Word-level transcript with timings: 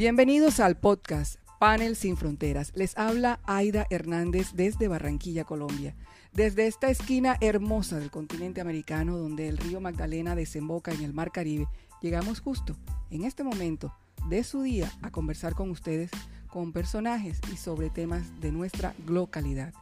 Bienvenidos 0.00 0.60
al 0.60 0.78
podcast 0.78 1.38
Panel 1.58 1.94
Sin 1.94 2.16
Fronteras. 2.16 2.72
Les 2.74 2.96
habla 2.96 3.38
Aida 3.44 3.86
Hernández 3.90 4.52
desde 4.54 4.88
Barranquilla, 4.88 5.44
Colombia. 5.44 5.94
Desde 6.32 6.66
esta 6.66 6.88
esquina 6.88 7.36
hermosa 7.42 7.98
del 7.98 8.10
continente 8.10 8.62
americano 8.62 9.18
donde 9.18 9.46
el 9.46 9.58
río 9.58 9.78
Magdalena 9.78 10.34
desemboca 10.34 10.90
en 10.90 11.02
el 11.02 11.12
Mar 11.12 11.32
Caribe, 11.32 11.68
llegamos 12.00 12.40
justo 12.40 12.78
en 13.10 13.24
este 13.24 13.44
momento 13.44 13.94
de 14.30 14.42
su 14.42 14.62
día 14.62 14.90
a 15.02 15.10
conversar 15.10 15.54
con 15.54 15.70
ustedes 15.70 16.10
con 16.48 16.72
personajes 16.72 17.38
y 17.52 17.58
sobre 17.58 17.90
temas 17.90 18.40
de 18.40 18.52
nuestra 18.52 18.94
localidad. 19.06 19.74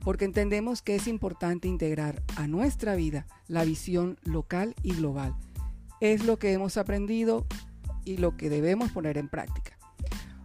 Porque 0.00 0.26
entendemos 0.26 0.82
que 0.82 0.94
es 0.94 1.08
importante 1.08 1.68
integrar 1.68 2.22
a 2.36 2.46
nuestra 2.46 2.96
vida 2.96 3.26
la 3.48 3.64
visión 3.64 4.18
local 4.24 4.74
y 4.82 4.92
global. 4.92 5.34
Es 6.02 6.26
lo 6.26 6.38
que 6.38 6.52
hemos 6.52 6.76
aprendido 6.76 7.46
y 8.04 8.16
lo 8.16 8.36
que 8.36 8.50
debemos 8.50 8.90
poner 8.90 9.18
en 9.18 9.28
práctica. 9.28 9.78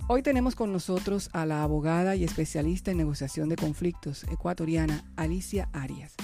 Hoy 0.07 0.23
tenemos 0.23 0.55
con 0.55 0.73
nosotros 0.73 1.29
a 1.33 1.45
la 1.45 1.61
abogada 1.61 2.15
y 2.15 2.23
especialista 2.23 2.89
en 2.89 2.97
negociación 2.97 3.47
de 3.47 3.55
conflictos 3.55 4.23
ecuatoriana 4.23 5.03
Alicia 5.15 5.69
Arias. 5.71 6.15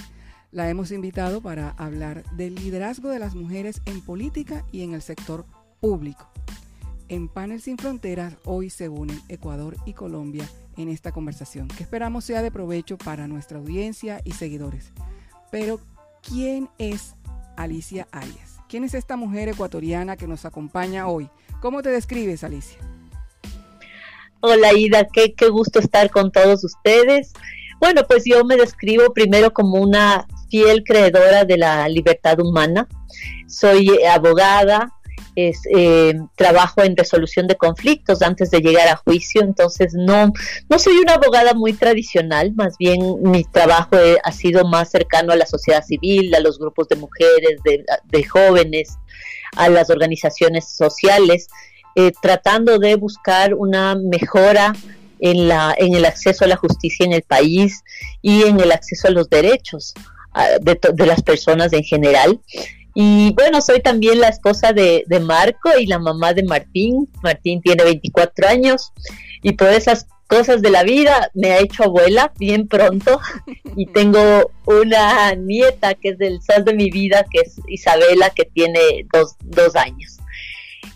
La 0.50 0.68
hemos 0.68 0.90
invitado 0.90 1.40
para 1.40 1.70
hablar 1.70 2.24
del 2.32 2.54
liderazgo 2.56 3.10
de 3.10 3.18
las 3.18 3.34
mujeres 3.34 3.82
en 3.84 4.00
política 4.00 4.64
y 4.72 4.82
en 4.82 4.94
el 4.94 5.02
sector 5.02 5.46
público. 5.80 6.28
En 7.08 7.28
Panel 7.28 7.60
Sin 7.60 7.78
Fronteras 7.78 8.36
hoy 8.44 8.70
se 8.70 8.88
unen 8.88 9.20
Ecuador 9.28 9.76
y 9.86 9.92
Colombia 9.92 10.48
en 10.76 10.88
esta 10.88 11.12
conversación, 11.12 11.68
que 11.68 11.84
esperamos 11.84 12.24
sea 12.24 12.42
de 12.42 12.50
provecho 12.50 12.98
para 12.98 13.28
nuestra 13.28 13.58
audiencia 13.58 14.20
y 14.24 14.32
seguidores. 14.32 14.92
Pero, 15.50 15.80
¿quién 16.22 16.68
es 16.78 17.14
Alicia 17.56 18.08
Arias? 18.10 18.55
¿Quién 18.68 18.82
es 18.82 18.94
esta 18.94 19.16
mujer 19.16 19.48
ecuatoriana 19.48 20.16
que 20.16 20.26
nos 20.26 20.44
acompaña 20.44 21.06
hoy? 21.06 21.30
¿Cómo 21.60 21.82
te 21.82 21.90
describes, 21.90 22.42
Alicia? 22.42 22.78
Hola, 24.40 24.72
Ida, 24.74 25.06
qué, 25.12 25.34
qué 25.34 25.48
gusto 25.48 25.78
estar 25.78 26.10
con 26.10 26.32
todos 26.32 26.64
ustedes. 26.64 27.32
Bueno, 27.78 28.02
pues 28.08 28.24
yo 28.26 28.44
me 28.44 28.56
describo 28.56 29.12
primero 29.14 29.52
como 29.52 29.80
una 29.80 30.26
fiel 30.50 30.82
creedora 30.82 31.44
de 31.44 31.58
la 31.58 31.88
libertad 31.88 32.40
humana. 32.40 32.88
Soy 33.46 34.02
abogada, 34.02 34.92
es, 35.36 35.60
eh, 35.76 36.14
trabajo 36.34 36.82
en 36.82 36.96
resolución 36.96 37.46
de 37.46 37.56
conflictos 37.56 38.22
antes 38.22 38.50
de 38.50 38.60
llegar 38.60 38.88
a 38.88 38.96
juicio, 38.96 39.42
entonces 39.42 39.92
no, 39.94 40.32
no 40.68 40.78
soy 40.78 40.96
una 40.96 41.14
abogada 41.14 41.52
muy 41.52 41.74
tradicional, 41.74 42.52
más 42.54 42.76
bien 42.78 43.00
mi 43.22 43.44
trabajo 43.44 43.96
eh, 43.98 44.18
ha 44.24 44.32
sido 44.32 44.64
más 44.64 44.90
cercano 44.90 45.32
a 45.32 45.36
la 45.36 45.46
sociedad 45.46 45.84
civil, 45.84 46.34
a 46.34 46.40
los 46.40 46.58
grupos 46.58 46.88
de 46.88 46.96
mujeres, 46.96 47.60
de, 47.64 48.24
jóvenes, 48.24 48.96
a 49.56 49.68
las 49.68 49.90
organizaciones 49.90 50.68
sociales, 50.68 51.48
eh, 51.94 52.12
tratando 52.20 52.78
de 52.78 52.96
buscar 52.96 53.54
una 53.54 53.94
mejora 53.94 54.72
en, 55.20 55.48
la, 55.48 55.74
en 55.76 55.94
el 55.94 56.06
acceso 56.06 56.44
a 56.44 56.48
la 56.48 56.56
justicia 56.56 57.04
en 57.04 57.12
el 57.12 57.22
país 57.22 57.82
y 58.22 58.42
en 58.42 58.58
el 58.58 58.72
acceso 58.72 59.08
a 59.08 59.10
los 59.10 59.28
derechos 59.28 59.92
ah, 60.32 60.48
de, 60.60 60.78
de 60.94 61.06
las 61.06 61.22
personas 61.22 61.72
en 61.74 61.84
general. 61.84 62.40
Y 62.98 63.34
bueno, 63.34 63.60
soy 63.60 63.82
también 63.82 64.20
la 64.20 64.28
esposa 64.28 64.72
de, 64.72 65.04
Marco 65.20 65.68
y 65.78 65.84
la 65.84 65.98
mamá 65.98 66.32
de 66.32 66.42
Martín. 66.44 67.06
Martín 67.22 67.60
tiene 67.60 67.84
24 67.84 68.48
años 68.48 68.90
y 69.42 69.52
por 69.52 69.68
esas 69.68 70.06
cosas 70.26 70.62
de 70.62 70.70
la 70.70 70.82
vida 70.82 71.30
me 71.34 71.52
ha 71.52 71.58
hecho 71.58 71.84
abuela 71.84 72.32
bien 72.38 72.66
pronto 72.66 73.20
y 73.76 73.84
tengo 73.92 74.50
una 74.64 75.34
nieta 75.34 75.92
que 75.92 76.08
es 76.08 76.18
del 76.18 76.40
sol 76.40 76.64
de 76.64 76.72
mi 76.72 76.90
vida, 76.90 77.26
que 77.30 77.40
es 77.40 77.60
Isabela, 77.68 78.30
que 78.30 78.46
tiene 78.46 79.06
dos, 79.12 79.76
años. 79.76 80.16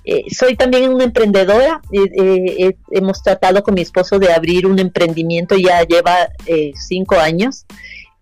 Eh, 0.07 0.25
soy 0.35 0.57
también 0.57 0.95
una 0.95 1.05
emprendedora. 1.05 1.83
Eh, 1.93 2.57
eh, 2.59 2.77
hemos 2.93 3.23
tratado 3.23 3.63
con 3.63 3.75
mi 3.75 3.83
esposo 3.83 4.19
de 4.19 4.33
abrir 4.33 4.67
un 4.67 4.79
emprendimiento, 4.79 5.55
ya 5.55 5.83
lleva 5.83 6.31
cinco 6.75 7.17
años 7.17 7.67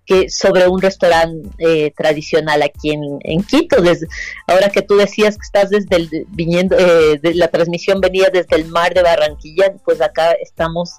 que 0.08 0.30
sobre 0.30 0.66
un 0.66 0.80
restaurante 0.80 1.50
eh, 1.58 1.92
tradicional 1.94 2.62
aquí 2.62 2.92
en, 2.92 3.42
Quito. 3.42 3.82
Desde, 3.82 4.08
ahora 4.46 4.70
que 4.70 4.80
tú 4.80 4.96
decías 4.96 5.36
que 5.36 5.42
estás 5.42 5.69
desde 5.69 5.96
el 5.96 6.26
viniendo, 6.30 6.78
eh, 6.78 7.19
de 7.22 7.34
la 7.34 7.48
transmisión 7.48 8.00
venía 8.00 8.30
desde 8.32 8.56
el 8.56 8.64
mar 8.69 8.94
de 8.94 9.02
Barranquilla, 9.02 9.74
pues 9.84 10.00
acá 10.00 10.32
estamos 10.32 10.94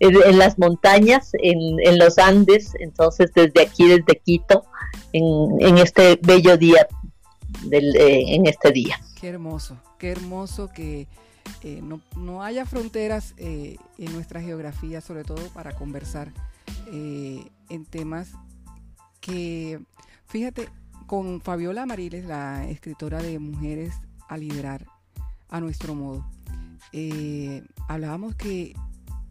en, 0.00 0.38
las 0.38 0.58
montañas, 0.58 1.30
en, 1.34 1.98
los 1.98 2.18
Andes, 2.18 2.72
entonces 2.80 3.30
desde 3.32 3.62
aquí, 3.62 3.86
desde 3.86 4.20
Quito, 4.24 4.64
en, 5.12 5.78
este 5.78 6.18
bello 6.20 6.56
día, 6.56 6.88
del, 7.62 7.94
eh, 7.94 8.34
en 8.34 8.46
este 8.46 8.72
día. 8.72 9.00
Qué 9.20 9.28
hermoso, 9.28 9.76
qué 10.00 10.10
hermoso 10.10 10.68
que 10.74 11.06
no, 11.80 12.00
no, 12.16 12.42
haya 12.42 12.66
fronteras 12.66 13.34
en 13.38 14.12
nuestra 14.12 14.40
geografía, 14.40 15.00
sobre 15.00 15.22
todo 15.22 15.46
para 15.54 15.76
conversar 15.76 16.32
en 16.90 17.84
temas 17.88 18.32
que, 19.28 19.80
fíjate, 20.26 20.68
con 21.06 21.40
Fabiola 21.40 21.82
Amariles, 21.82 22.24
la 22.24 22.68
escritora 22.68 23.22
de 23.22 23.38
Mujeres 23.38 23.94
a 24.28 24.36
Liderar 24.36 24.86
a 25.48 25.60
nuestro 25.60 25.94
modo, 25.94 26.26
eh, 26.92 27.62
hablábamos 27.88 28.34
que 28.34 28.74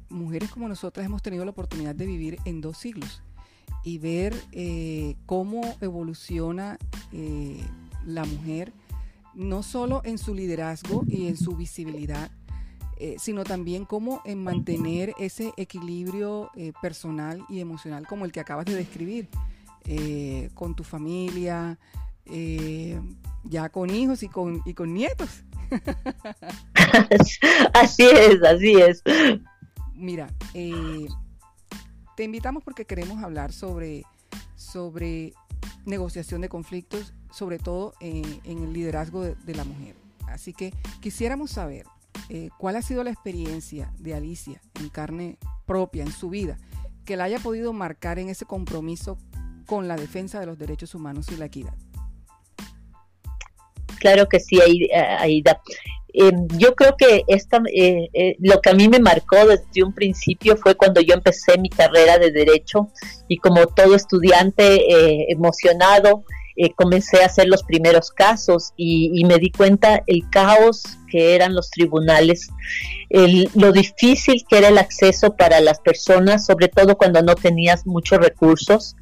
mujeres 0.09 0.49
como 0.49 0.67
nosotras 0.67 1.05
hemos 1.05 1.21
tenido 1.21 1.45
la 1.45 1.51
oportunidad 1.51 1.95
de 1.95 2.05
vivir 2.05 2.37
en 2.45 2.61
dos 2.61 2.77
siglos 2.77 3.21
y 3.83 3.97
ver 3.97 4.35
eh, 4.51 5.15
cómo 5.25 5.61
evoluciona 5.81 6.77
eh, 7.11 7.61
la 8.05 8.25
mujer, 8.25 8.73
no 9.33 9.63
solo 9.63 10.01
en 10.03 10.17
su 10.17 10.33
liderazgo 10.33 11.03
y 11.07 11.27
en 11.27 11.37
su 11.37 11.55
visibilidad, 11.55 12.31
sino 13.19 13.43
también 13.43 13.85
cómo 13.85 14.23
en 14.25 14.43
mantener 14.43 15.13
ese 15.19 15.53
equilibrio 15.55 16.49
personal 16.81 17.45
y 17.47 17.59
emocional 17.59 18.07
como 18.07 18.25
el 18.25 18.31
que 18.31 18.39
acabas 18.39 18.65
de 18.65 18.73
describir. 18.73 19.29
Eh, 19.89 20.49
con 20.53 20.75
tu 20.75 20.83
familia, 20.83 21.79
eh, 22.25 22.99
ya 23.45 23.69
con 23.69 23.89
hijos 23.89 24.21
y 24.21 24.27
con, 24.27 24.61
y 24.65 24.73
con 24.73 24.93
nietos. 24.93 25.45
así 27.73 28.03
es, 28.03 28.43
así 28.43 28.73
es. 28.73 29.01
Mira, 29.93 30.27
eh, 30.53 31.07
te 32.17 32.25
invitamos 32.25 32.65
porque 32.65 32.83
queremos 32.83 33.23
hablar 33.23 33.53
sobre, 33.53 34.03
sobre 34.57 35.31
negociación 35.85 36.41
de 36.41 36.49
conflictos, 36.49 37.13
sobre 37.31 37.57
todo 37.57 37.93
en, 38.01 38.41
el 38.43 38.73
liderazgo 38.73 39.23
de, 39.23 39.55
la 39.55 39.63
mujer. 39.63 39.95
Así 40.27 40.51
que 40.51 40.73
quisiéramos 40.99 41.51
saber 41.51 41.85
cuál 42.57 42.75
ha 42.75 42.81
sido 42.81 43.05
la 43.05 43.11
experiencia 43.11 43.93
de 43.99 44.15
Alicia 44.15 44.61
en 44.81 44.89
carne 44.89 45.37
propia, 45.65 46.03
en 46.03 46.11
su 46.11 46.29
vida, 46.29 46.57
que 47.05 47.15
la 47.15 47.23
haya 47.23 47.39
podido 47.39 47.71
marcar 47.71 48.19
en 48.19 48.27
ese 48.27 48.43
compromiso 48.43 49.17
con 49.67 49.87
la 49.87 49.95
defensa 49.95 50.39
de 50.39 50.47
los 50.47 50.57
derechos 50.57 50.95
humanos 50.95 51.27
y 51.31 51.37
la 51.37 51.45
equidad. 51.45 51.75
Claro 53.99 54.27
que 54.27 54.39
sí, 54.39 54.59
Aida. 55.19 55.61
Eh, 56.19 56.31
yo 56.57 56.73
creo 56.73 56.95
que 56.97 57.23
esta, 57.27 57.61
eh, 57.71 58.09
eh, 58.13 58.35
lo 58.39 58.59
que 58.59 58.71
a 58.71 58.73
mí 58.73 58.87
me 58.87 58.99
marcó 58.99 59.45
desde 59.45 59.83
un 59.83 59.93
principio 59.93 60.57
fue 60.57 60.73
cuando 60.75 60.99
yo 60.99 61.13
empecé 61.13 61.59
mi 61.59 61.69
carrera 61.69 62.17
de 62.17 62.31
derecho 62.31 62.89
y 63.27 63.37
como 63.37 63.67
todo 63.67 63.93
estudiante 63.93 65.31
emocionado, 65.31 66.23
comencé 66.75 67.21
a 67.21 67.27
hacer 67.27 67.47
los 67.47 67.61
primeros 67.61 68.09
casos 68.09 68.73
y, 68.77 69.23
me 69.25 69.37
di 69.37 69.51
cuenta 69.51 70.01
el 70.07 70.27
caos 70.31 70.85
que 71.07 71.35
eran 71.35 71.53
los 71.53 71.69
tribunales, 71.69 72.49
lo 73.53 73.71
difícil 73.71 74.43
que 74.49 74.57
era 74.57 74.69
el 74.69 74.79
acceso 74.79 75.35
para 75.35 75.59
las 75.59 75.79
personas, 75.79 76.47
sobre 76.47 76.67
todo 76.67 76.97
cuando 76.97 77.21
no 77.21 77.35
tenías 77.35 77.85
muchos 77.85 78.17
recursos. 78.17 78.95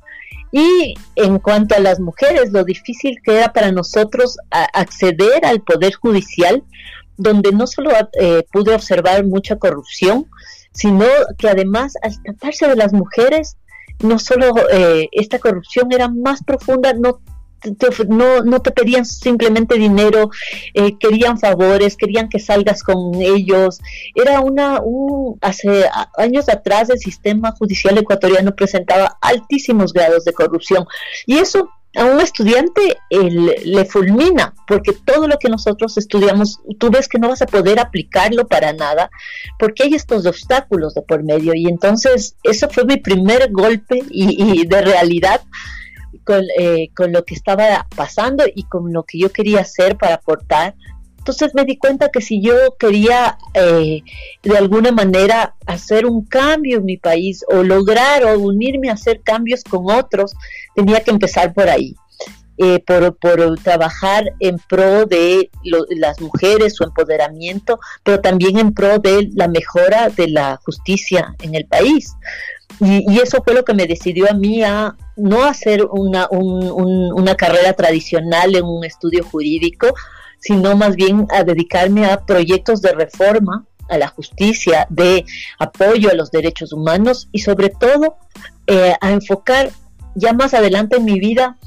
Y 0.52 0.94
en 1.16 1.40
cuanto 1.40 1.76
a 1.76 1.80
las 1.80 2.00
mujeres, 2.00 2.52
lo 2.52 2.64
difícil 2.64 3.18
que 3.24 3.38
era 3.38 3.52
para 3.52 3.72
nosotros 3.72 4.38
acceder 4.52 5.46
al 5.46 5.62
Poder 5.62 5.94
Judicial, 5.96 6.64
donde 7.18 7.52
no 7.52 7.68
solo 7.68 7.92
eh, 8.20 8.44
pude 8.52 8.74
observar 8.74 9.26
mucha 9.26 9.58
corrupción, 9.58 10.28
sino 10.72 11.06
que 11.38 11.50
además 11.50 11.94
al 12.02 12.22
tratarse 12.22 12.68
de 12.68 12.76
las 12.76 12.94
mujeres, 12.94 13.58
no 14.00 14.20
solo 14.20 14.54
eh, 14.72 15.08
esta 15.12 15.40
corrupción 15.40 15.92
era 15.92 16.10
más 16.10 16.44
profunda, 16.44 16.94
no 16.94 17.22
no, 18.08 18.42
no 18.42 18.62
te 18.62 18.72
pedían 18.72 19.06
simplemente 19.06 19.76
dinero, 19.76 20.30
eh, 20.74 20.98
querían 20.98 21.40
favores, 21.40 21.98
querían 21.98 22.30
que 22.30 22.40
salgas 22.40 22.84
con 22.84 23.16
ellos. 23.16 23.80
Era 24.14 24.42
una, 24.42 24.80
un, 24.82 25.38
hace 25.42 25.86
años 26.18 26.50
atrás 26.50 26.90
el 26.90 27.00
sistema 27.00 27.52
judicial 27.52 27.98
ecuatoriano 27.98 28.56
presentaba 28.56 29.18
altísimos 29.22 29.94
grados 29.94 30.26
de 30.26 30.34
corrupción 30.34 30.86
y 31.26 31.38
eso 31.38 31.70
a 31.96 32.04
un 32.06 32.20
estudiante 32.20 32.98
le 33.10 33.86
fulmina, 33.86 34.54
porque 34.68 34.92
todo 34.92 35.28
lo 35.28 35.38
que 35.38 35.48
nosotros 35.48 35.98
estudiamos, 35.98 36.60
tú 36.78 36.90
ves 36.90 37.08
que 37.08 37.20
no 37.20 37.30
vas 37.30 37.42
a 37.42 37.46
poder 37.46 37.80
aplicarlo 37.80 38.48
para 38.48 38.74
nada, 38.74 39.10
porque 39.58 39.84
hay 39.84 39.94
estos 39.94 40.26
obstáculos 40.26 40.94
de 40.94 41.02
por 41.04 41.24
medio. 41.24 41.54
Y 41.56 41.68
entonces, 41.68 42.36
eso 42.44 42.68
fue 42.70 42.84
mi 42.84 42.98
primer 42.98 43.50
golpe 43.52 44.02
y 44.10 44.68
de 44.68 44.82
realidad 44.82 45.42
con, 46.26 46.44
eh, 46.58 46.90
con 46.96 47.12
lo 47.12 47.24
que 47.24 47.36
estaba 47.36 47.88
pasando 47.96 48.44
y 48.54 48.64
con 48.64 48.92
lo 48.92 49.04
que 49.04 49.20
yo 49.20 49.32
quería 49.32 49.62
hacer 49.62 49.96
para 49.98 50.16
aportar 50.16 50.76
Entonces 51.20 51.56
me 51.56 51.66
di 51.66 51.78
cuenta 51.78 52.10
que 52.10 52.22
si 52.22 52.42
yo 52.42 52.76
quería 52.78 53.38
eh, 53.54 54.02
de 54.44 54.58
alguna 54.58 54.92
manera 54.92 55.56
hacer 55.66 56.06
un 56.06 56.26
cambio 56.26 56.78
en 56.78 56.86
mi 56.86 56.98
país 56.98 57.44
o 57.48 57.64
lograr 57.64 58.26
o 58.26 58.40
unirme 58.40 58.90
a 58.90 58.94
hacer 58.94 59.22
cambios 59.24 59.64
con 59.64 59.90
otros, 59.90 60.34
tenía 60.76 61.00
que 61.00 61.12
empezar 61.12 61.54
por 61.54 61.70
ahí. 61.70 61.96
Eh, 62.58 62.80
por, 62.80 63.18
por, 63.18 63.60
trabajar 63.60 64.24
en 64.40 64.58
pro 64.70 65.06
de 65.06 65.50
las 65.90 66.22
mujeres, 66.22 66.76
su 66.76 66.86
empoderamiento, 66.86 67.80
pero 68.02 68.22
también 68.22 68.58
en 68.58 68.74
pro 68.74 68.98
de 69.00 69.30
la 69.34 69.50
mejora 69.50 70.08
de 70.08 70.30
la 70.30 70.58
justicia 70.64 71.36
en 71.42 71.54
el 71.54 71.66
país. 71.66 72.16
Y, 72.80 73.20
eso 73.20 73.42
fue 73.44 73.54
lo 73.54 73.64
que 73.64 73.74
me 73.74 73.88
decidió 73.88 74.30
a 74.30 74.34
mí 74.34 74.64
a 74.64 74.96
no 75.16 75.44
hacer 75.44 75.86
una, 75.86 76.28
una 76.30 77.36
carrera 77.36 77.74
tradicional 77.74 78.56
en 78.56 78.66
un 78.66 78.84
estudio 78.84 79.24
jurídico, 79.24 79.94
sino 80.40 80.76
más 80.76 80.96
bien 80.96 81.28
a 81.32 81.44
dedicarme 81.44 82.06
a 82.06 82.26
proyectos 82.26 82.82
de 82.82 82.94
reforma 82.94 83.66
a 83.90 83.98
la 83.98 84.08
justicia, 84.08 84.88
de 84.90 85.26
apoyo 85.60 86.10
a 86.10 86.16
los 86.16 86.32
derechos 86.32 86.74
humanos 86.74 87.30
y 87.32 87.40
sobre 87.40 87.70
todo 87.70 88.18
eh, 88.68 88.96
a 89.00 89.12
enfocar 89.12 89.70
ya 90.16 90.34
más 90.34 90.54
adelante 90.54 90.98
en 90.98 91.06
mi 91.06 91.20
vida 91.20 91.58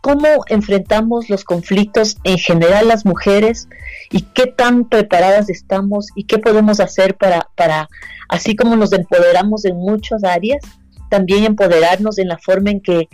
cómo 0.00 0.28
enfrentamos 0.48 1.28
los 1.28 1.44
conflictos 1.44 2.16
en 2.24 2.38
general 2.38 2.88
las 2.88 3.04
mujeres 3.04 3.68
y 4.10 4.22
qué 4.22 4.46
tan 4.46 4.88
preparadas 4.88 5.50
estamos 5.50 6.08
y 6.14 6.24
qué 6.24 6.38
podemos 6.38 6.80
hacer 6.80 7.16
para, 7.16 7.48
para 7.56 7.88
así 8.28 8.56
como 8.56 8.76
nos 8.76 8.92
empoderamos 8.92 9.64
en 9.64 9.76
muchas 9.76 10.24
áreas, 10.24 10.62
también 11.10 11.44
empoderarnos 11.44 12.18
en 12.18 12.28
la 12.28 12.38
forma 12.38 12.70
en 12.70 12.80
que 12.80 13.08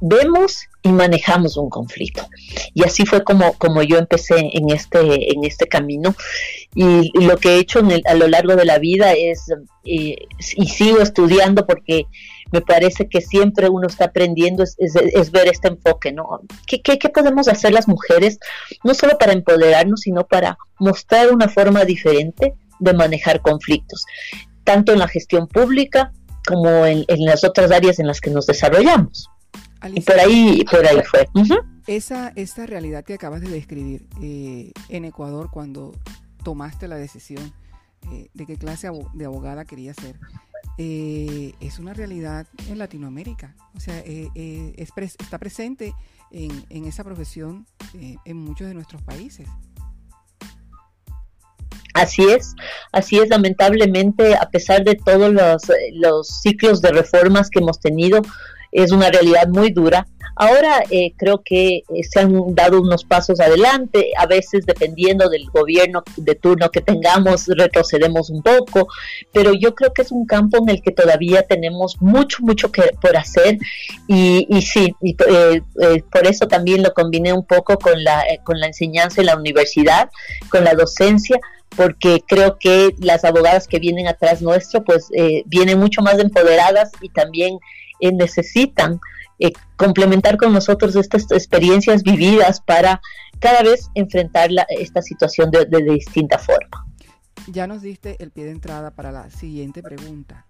vemos 0.00 0.60
y 0.82 0.90
manejamos 0.90 1.56
un 1.56 1.68
conflicto. 1.68 2.26
Y 2.74 2.84
así 2.84 3.04
fue 3.04 3.24
como, 3.24 3.54
como 3.54 3.82
yo 3.82 3.98
empecé 3.98 4.50
en 4.52 4.70
este, 4.70 5.32
en 5.32 5.44
este 5.44 5.66
camino. 5.66 6.14
Y, 6.74 7.10
lo 7.20 7.36
que 7.36 7.56
he 7.56 7.58
hecho 7.58 7.80
a 8.04 8.14
lo 8.14 8.28
largo 8.28 8.54
de 8.54 8.64
la 8.64 8.78
vida 8.78 9.12
es, 9.12 9.46
eh, 9.84 10.16
y 10.56 10.66
sigo 10.68 11.00
estudiando 11.00 11.66
porque 11.66 12.06
me 12.52 12.60
parece 12.60 13.08
que 13.08 13.20
siempre 13.20 13.68
uno 13.68 13.86
está 13.86 14.06
aprendiendo 14.06 14.62
es, 14.62 15.30
ver 15.30 15.48
este 15.48 15.68
enfoque, 15.68 16.12
¿no? 16.12 16.40
¿Qué, 16.66 16.80
¿Qué, 16.80 16.98
qué, 16.98 17.08
podemos 17.08 17.48
hacer 17.48 17.72
las 17.72 17.88
mujeres, 17.88 18.38
no 18.84 18.94
solo 18.94 19.18
para 19.18 19.32
empoderarnos, 19.32 20.00
sino 20.00 20.26
para 20.26 20.58
mostrar 20.78 21.32
una 21.32 21.48
forma 21.48 21.84
diferente 21.84 22.54
de 22.78 22.94
manejar 22.94 23.40
conflictos, 23.40 24.04
tanto 24.64 24.92
en 24.92 24.98
la 24.98 25.08
gestión 25.08 25.46
pública 25.48 26.12
como 26.46 26.86
en, 26.86 27.04
las 27.08 27.44
otras 27.44 27.70
áreas 27.70 27.98
en 27.98 28.06
las 28.06 28.20
que 28.20 28.30
nos 28.30 28.46
desarrollamos. 28.46 29.28
y 29.92 30.00
por 30.00 30.18
ahí, 30.18 30.64
por 30.70 30.86
ahí 30.86 31.02
fue. 31.04 31.28
Esa, 31.86 32.32
esa 32.36 32.66
realidad 32.66 33.04
que 33.04 33.14
acabas 33.14 33.40
de 33.40 33.48
describir 33.48 34.06
eh, 34.22 34.72
en 34.88 35.04
Ecuador 35.04 35.50
cuando 35.50 35.94
tomaste 36.42 36.88
la 36.88 36.96
decisión 36.96 37.52
eh, 38.12 38.28
de 38.32 38.46
qué 38.46 38.56
clase 38.56 38.88
de 39.14 39.24
abogada 39.24 39.64
quería 39.64 39.92
ser, 39.92 40.16
eh, 40.78 41.54
es 41.60 41.80
una 41.80 41.92
realidad 41.92 42.46
en 42.68 42.78
Latinoamérica. 42.78 43.56
O 43.76 43.80
sea, 43.80 43.98
eh, 43.98 44.28
eh, 44.36 44.74
está 44.76 45.38
presente 45.38 45.92
en, 46.30 46.84
esa 46.84 47.02
profesión 47.02 47.66
en 47.92 48.36
muchos 48.36 48.68
de 48.68 48.74
nuestros 48.74 49.02
países. 49.02 49.48
Así 51.94 52.22
es, 52.22 52.54
así 52.92 53.18
es, 53.18 53.28
lamentablemente, 53.28 54.36
a 54.36 54.48
pesar 54.50 54.84
de 54.84 54.94
todos 54.94 55.32
los, 55.32 55.62
los 55.94 56.28
ciclos 56.42 56.80
de 56.80 56.92
reformas 56.92 57.50
que 57.50 57.58
hemos 57.58 57.80
tenido, 57.80 58.22
es 58.72 58.92
una 58.92 59.10
realidad 59.10 59.48
muy 59.48 59.70
dura. 59.70 60.06
Ahora 60.40 60.84
eh, 60.88 61.14
creo 61.16 61.42
que 61.44 61.78
eh, 61.78 61.82
se 62.08 62.20
han 62.20 62.54
dado 62.54 62.80
unos 62.80 63.02
pasos 63.02 63.40
adelante, 63.40 64.12
a 64.16 64.24
veces 64.26 64.64
dependiendo 64.66 65.28
del 65.28 65.50
gobierno 65.50 66.04
de 66.16 66.36
turno 66.36 66.70
que 66.70 66.80
tengamos, 66.80 67.46
retrocedemos 67.48 68.30
un 68.30 68.42
poco, 68.44 68.86
pero 69.32 69.52
yo 69.52 69.74
creo 69.74 69.92
que 69.92 70.02
es 70.02 70.12
un 70.12 70.26
campo 70.26 70.58
en 70.58 70.68
el 70.68 70.80
que 70.80 70.92
todavía 70.92 71.42
tenemos 71.42 72.00
mucho, 72.00 72.38
mucho 72.42 72.70
que 72.70 72.82
por 73.02 73.16
hacer. 73.16 73.58
Y, 74.06 74.46
y 74.48 74.62
sí, 74.62 74.94
y, 75.02 75.16
eh, 75.26 75.60
por 76.12 76.24
eso 76.24 76.46
también 76.46 76.84
lo 76.84 76.94
combiné 76.94 77.32
un 77.32 77.44
poco 77.44 77.76
con 77.76 78.04
la, 78.04 78.22
con 78.44 78.60
la 78.60 78.68
enseñanza 78.68 79.20
en 79.20 79.26
la 79.26 79.36
universidad, 79.36 80.08
con 80.52 80.62
la 80.62 80.74
docencia, 80.74 81.40
porque 81.76 82.22
creo 82.24 82.58
que 82.60 82.94
las 83.00 83.24
abogadas 83.24 83.66
que 83.66 83.80
vienen 83.80 84.06
atrás 84.06 84.40
nuestro, 84.40 84.84
pues 84.84 85.08
vienen 85.46 85.80
mucho 85.80 86.00
más 86.00 86.18
empoderadas 86.18 86.92
y 87.02 87.08
también 87.08 87.58
necesitan 88.00 89.00
eh, 89.40 89.52
complementar 89.76 90.36
con 90.36 90.52
nosotros 90.52 90.96
estas 90.96 91.30
experiencias 91.30 92.02
vividas 92.02 92.60
para 92.60 93.00
cada 93.38 93.62
vez 93.62 93.88
enfrentar 93.94 94.50
esta 94.68 95.00
situación 95.00 95.50
de, 95.52 95.64
distinta 95.92 96.38
forma. 96.38 96.86
Ya 97.46 97.68
nos 97.68 97.82
diste 97.82 98.16
el 98.18 98.32
pie 98.32 98.46
de 98.46 98.50
entrada 98.50 98.90
para 98.90 99.12
la 99.12 99.30
siguiente 99.30 99.80
pregunta. 99.80 100.46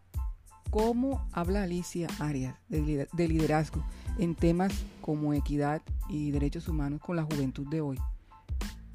¿Cómo 0.70 1.28
habla 1.32 1.64
Alicia 1.64 2.08
Arias 2.18 2.54
de, 2.68 3.28
liderazgo 3.28 3.84
en 4.18 4.34
temas 4.34 4.72
como 5.02 5.34
equidad 5.34 5.82
y 6.08 6.30
derechos 6.30 6.66
humanos 6.68 7.00
con 7.02 7.16
la 7.16 7.24
juventud 7.24 7.66
de 7.68 7.82
hoy? 7.82 7.98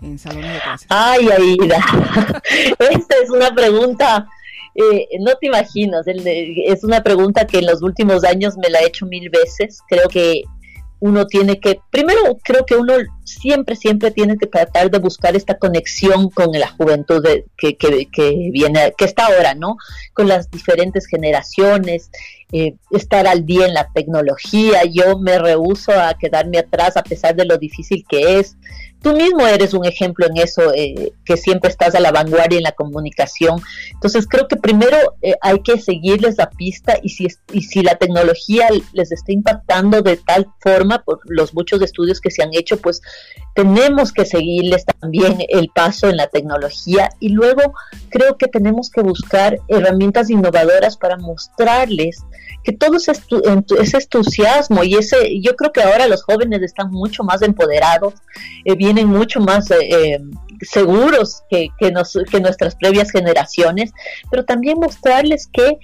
En 0.01 0.17
salones 0.17 0.53
de 0.53 0.59
clases. 0.59 0.87
Ay, 0.89 1.29
Aida. 1.29 1.77
Esta 2.79 3.15
es 3.23 3.29
una 3.29 3.53
pregunta 3.53 4.27
eh, 4.75 5.07
no 5.19 5.33
te 5.39 5.47
imaginas, 5.47 6.05
es 6.07 6.83
una 6.83 7.03
pregunta 7.03 7.45
que 7.45 7.59
en 7.59 7.65
los 7.65 7.81
últimos 7.81 8.23
años 8.23 8.55
me 8.57 8.69
la 8.69 8.79
he 8.79 8.87
hecho 8.87 9.05
mil 9.05 9.29
veces. 9.29 9.79
Creo 9.87 10.07
que 10.07 10.43
uno 11.03 11.27
tiene 11.27 11.59
que, 11.59 11.81
primero 11.91 12.37
creo 12.45 12.65
que 12.65 12.77
uno 12.77 12.93
siempre, 13.25 13.75
siempre 13.75 14.09
tiene 14.09 14.37
que 14.37 14.47
tratar 14.47 14.89
de 14.89 14.99
buscar 14.99 15.35
esta 15.35 15.57
conexión 15.57 16.29
con 16.29 16.53
la 16.53 16.69
juventud 16.69 17.21
que, 17.57 17.75
que, 17.75 18.49
viene, 18.53 18.93
que 18.97 19.03
está 19.03 19.25
ahora, 19.25 19.53
¿no? 19.53 19.75
Con 20.13 20.29
las 20.29 20.49
diferentes 20.49 21.05
generaciones, 21.05 22.09
eh, 22.53 22.75
estar 22.91 23.27
al 23.27 23.45
día 23.45 23.65
en 23.65 23.73
la 23.73 23.89
tecnología. 23.93 24.85
Yo 24.85 25.19
me 25.19 25.37
rehuso 25.39 25.91
a 25.91 26.13
quedarme 26.13 26.59
atrás 26.59 26.95
a 26.95 27.03
pesar 27.03 27.35
de 27.35 27.43
lo 27.43 27.57
difícil 27.57 28.05
que 28.07 28.39
es 28.39 28.55
tú 29.03 29.13
mismo 29.13 29.45
eres 29.45 29.73
un 29.73 29.85
ejemplo 29.85 30.25
en 30.25 30.37
eso, 30.37 30.73
eh, 30.73 31.11
que 31.25 31.35
siempre 31.35 31.69
estás 31.69 31.93
a 31.93 31.99
la 31.99 32.11
vanguardia 32.11 32.57
en 32.57 32.63
la 32.63 32.71
comunicación. 32.71 33.61
Entonces 33.91 34.25
creo 34.27 34.47
que 34.47 34.55
primero 34.55 34.97
eh, 35.21 35.35
hay 35.41 35.59
que 35.59 35.79
seguirles 35.79 36.37
la 36.37 36.49
pista 36.49 36.97
y 37.03 37.09
si, 37.09 37.27
y 37.51 37.61
si 37.61 37.83
la 37.83 37.95
tecnología 37.95 38.69
les 38.93 39.11
está 39.11 39.33
impactando 39.33 40.01
de 40.01 40.17
tal 40.17 40.47
forma 40.61 41.03
por 41.03 41.19
los 41.25 41.53
muchos 41.53 41.81
estudios 41.81 42.21
que 42.21 42.31
se 42.31 42.43
han 42.43 42.53
hecho, 42.53 42.77
pues 42.77 43.01
tenemos 43.53 44.13
que 44.13 44.25
seguirles 44.25 44.85
también 44.85 45.37
el 45.49 45.69
paso 45.69 46.07
en 46.07 46.17
la 46.17 46.27
tecnología 46.27 47.09
y 47.19 47.29
luego 47.29 47.73
creo 48.09 48.37
que 48.37 48.47
tenemos 48.47 48.89
que 48.89 49.01
buscar 49.01 49.59
herramientas 49.67 50.29
innovadoras 50.29 50.95
para 50.95 51.17
mostrarles 51.17 52.23
que 52.63 52.71
todo 52.71 52.95
ese, 52.95 53.11
entusiasmo 53.97 54.83
y 54.83 54.95
ese, 54.95 55.41
yo 55.41 55.55
creo 55.55 55.71
que 55.71 55.81
ahora 55.81 56.07
los 56.07 56.23
jóvenes 56.23 56.61
están 56.61 56.91
mucho 56.91 57.23
más 57.23 57.41
empoderados, 57.41 58.13
eh, 58.63 58.75
vienen 58.93 59.07
mucho 59.07 59.39
más 59.39 59.69
eh, 59.71 59.77
eh, 59.89 60.19
seguros 60.61 61.43
que, 61.49 61.69
que, 61.79 61.93
que 62.29 62.39
nuestras 62.39 62.75
previas 62.75 63.11
generaciones, 63.11 63.91
pero 64.29 64.45
también 64.45 64.79
mostrarles 64.79 65.47
que 65.47 65.77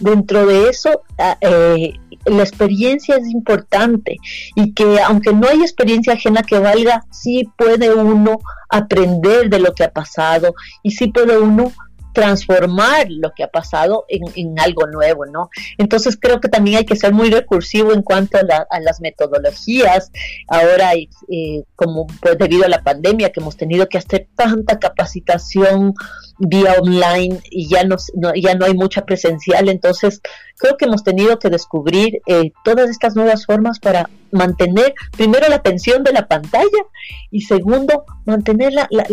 dentro 0.00 0.46
de 0.46 0.68
eso 0.68 1.02
ah, 1.18 1.38
la 1.40 2.42
experiencia 2.42 3.16
es 3.16 3.28
importante 3.28 4.18
y 4.54 4.72
que 4.72 5.00
aunque 5.00 5.32
no 5.32 5.48
hay 5.48 5.62
experiencia 5.62 6.14
ajena 6.14 6.42
que 6.42 6.58
valga, 6.58 7.04
sí 7.10 7.48
puede 7.56 7.94
uno 7.94 8.40
aprender 8.68 9.48
de 9.48 9.60
lo 9.60 9.72
que 9.74 9.84
ha 9.84 9.90
pasado 9.90 10.54
y 10.82 10.90
sí 10.90 11.06
puede 11.06 11.38
uno 11.38 11.72
transformar 12.16 13.08
lo 13.10 13.34
que 13.34 13.44
ha 13.44 13.48
pasado 13.48 14.06
en, 14.08 14.58
algo 14.58 14.86
nuevo, 14.86 15.26
¿no? 15.26 15.50
Entonces 15.76 16.16
creo 16.18 16.40
que 16.40 16.48
también 16.48 16.78
hay 16.78 16.86
que 16.86 16.96
ser 16.96 17.12
muy 17.12 17.28
recursivo 17.28 17.92
en 17.92 18.00
cuanto 18.00 18.38
a, 18.38 18.80
las 18.80 19.02
metodologías. 19.02 20.10
Ahora, 20.48 20.94
eh, 20.94 21.64
como 21.74 22.06
pues, 22.22 22.38
debido 22.38 22.64
a 22.64 22.70
la 22.70 22.82
pandemia, 22.82 23.32
que 23.32 23.40
hemos 23.40 23.58
tenido 23.58 23.86
que 23.90 23.98
hacer 23.98 24.28
tanta 24.34 24.78
capacitación 24.78 25.92
vía 26.38 26.76
online 26.80 27.38
y 27.50 27.68
ya 27.68 27.84
no, 27.84 27.96
ya 28.34 28.54
no 28.54 28.64
hay 28.64 28.72
mucha 28.72 29.04
presencial, 29.04 29.68
entonces 29.68 30.22
creo 30.56 30.78
que 30.78 30.86
hemos 30.86 31.04
tenido 31.04 31.38
que 31.38 31.50
descubrir 31.50 32.22
eh, 32.26 32.52
todas 32.64 32.88
estas 32.88 33.14
nuevas 33.14 33.44
formas 33.44 33.78
para 33.78 34.08
mantener 34.32 34.94
primero 35.16 35.48
la 35.48 35.56
atención 35.56 36.02
de 36.02 36.12
la 36.12 36.28
pantalla 36.28 36.82
y 37.30 37.42
segundo 37.42 38.04
mantener 38.24 38.72
la, 38.72 38.86
la 38.90 39.06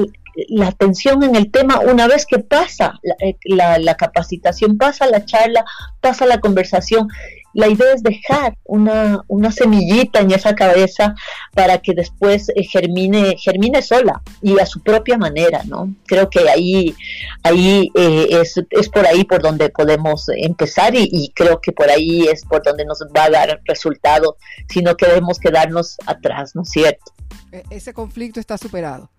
atención 0.63 1.23
en 1.23 1.35
el 1.35 1.51
tema 1.51 1.79
una 1.79 2.07
vez 2.07 2.25
que 2.25 2.39
pasa 2.39 2.99
eh, 3.21 3.35
la, 3.45 3.95
capacitación, 3.95 4.77
pasa 4.77 5.07
la 5.07 5.25
charla, 5.25 5.65
pasa 6.01 6.25
la 6.25 6.39
conversación. 6.39 7.07
La 7.53 7.67
idea 7.67 7.93
es 7.93 8.01
dejar 8.01 8.57
una, 8.63 9.23
semillita 9.51 10.19
en 10.19 10.31
esa 10.31 10.55
cabeza 10.55 11.13
para 11.53 11.77
que 11.77 11.93
después 11.93 12.49
eh, 12.49 12.63
germine, 12.63 13.35
germine 13.37 13.83
sola 13.83 14.23
y 14.41 14.59
a 14.59 14.65
su 14.65 14.81
propia 14.81 15.19
manera, 15.19 15.61
¿no? 15.65 15.93
Creo 16.07 16.29
que 16.31 16.49
ahí, 16.49 16.95
ahí 17.43 17.91
eh, 17.93 18.27
es, 18.31 18.55
es, 18.71 18.89
por 18.89 19.05
ahí 19.05 19.23
por 19.23 19.43
donde 19.43 19.69
podemos 19.69 20.29
empezar 20.35 20.95
y, 20.95 21.07
y, 21.11 21.31
creo 21.35 21.61
que 21.61 21.71
por 21.71 21.91
ahí 21.91 22.27
es 22.27 22.43
por 22.43 22.63
donde 22.63 22.85
nos 22.85 23.01
va 23.15 23.25
a 23.25 23.29
dar 23.29 23.61
resultado 23.65 24.37
si 24.67 24.81
no 24.81 24.97
queremos 24.97 25.37
quedarnos 25.37 25.97
atrás, 26.07 26.55
¿no 26.55 26.63
es 26.63 26.69
cierto? 26.69 27.13
E, 27.51 27.63
ese 27.69 27.93
conflicto 27.93 28.39
está 28.39 28.57
superado. 28.57 29.11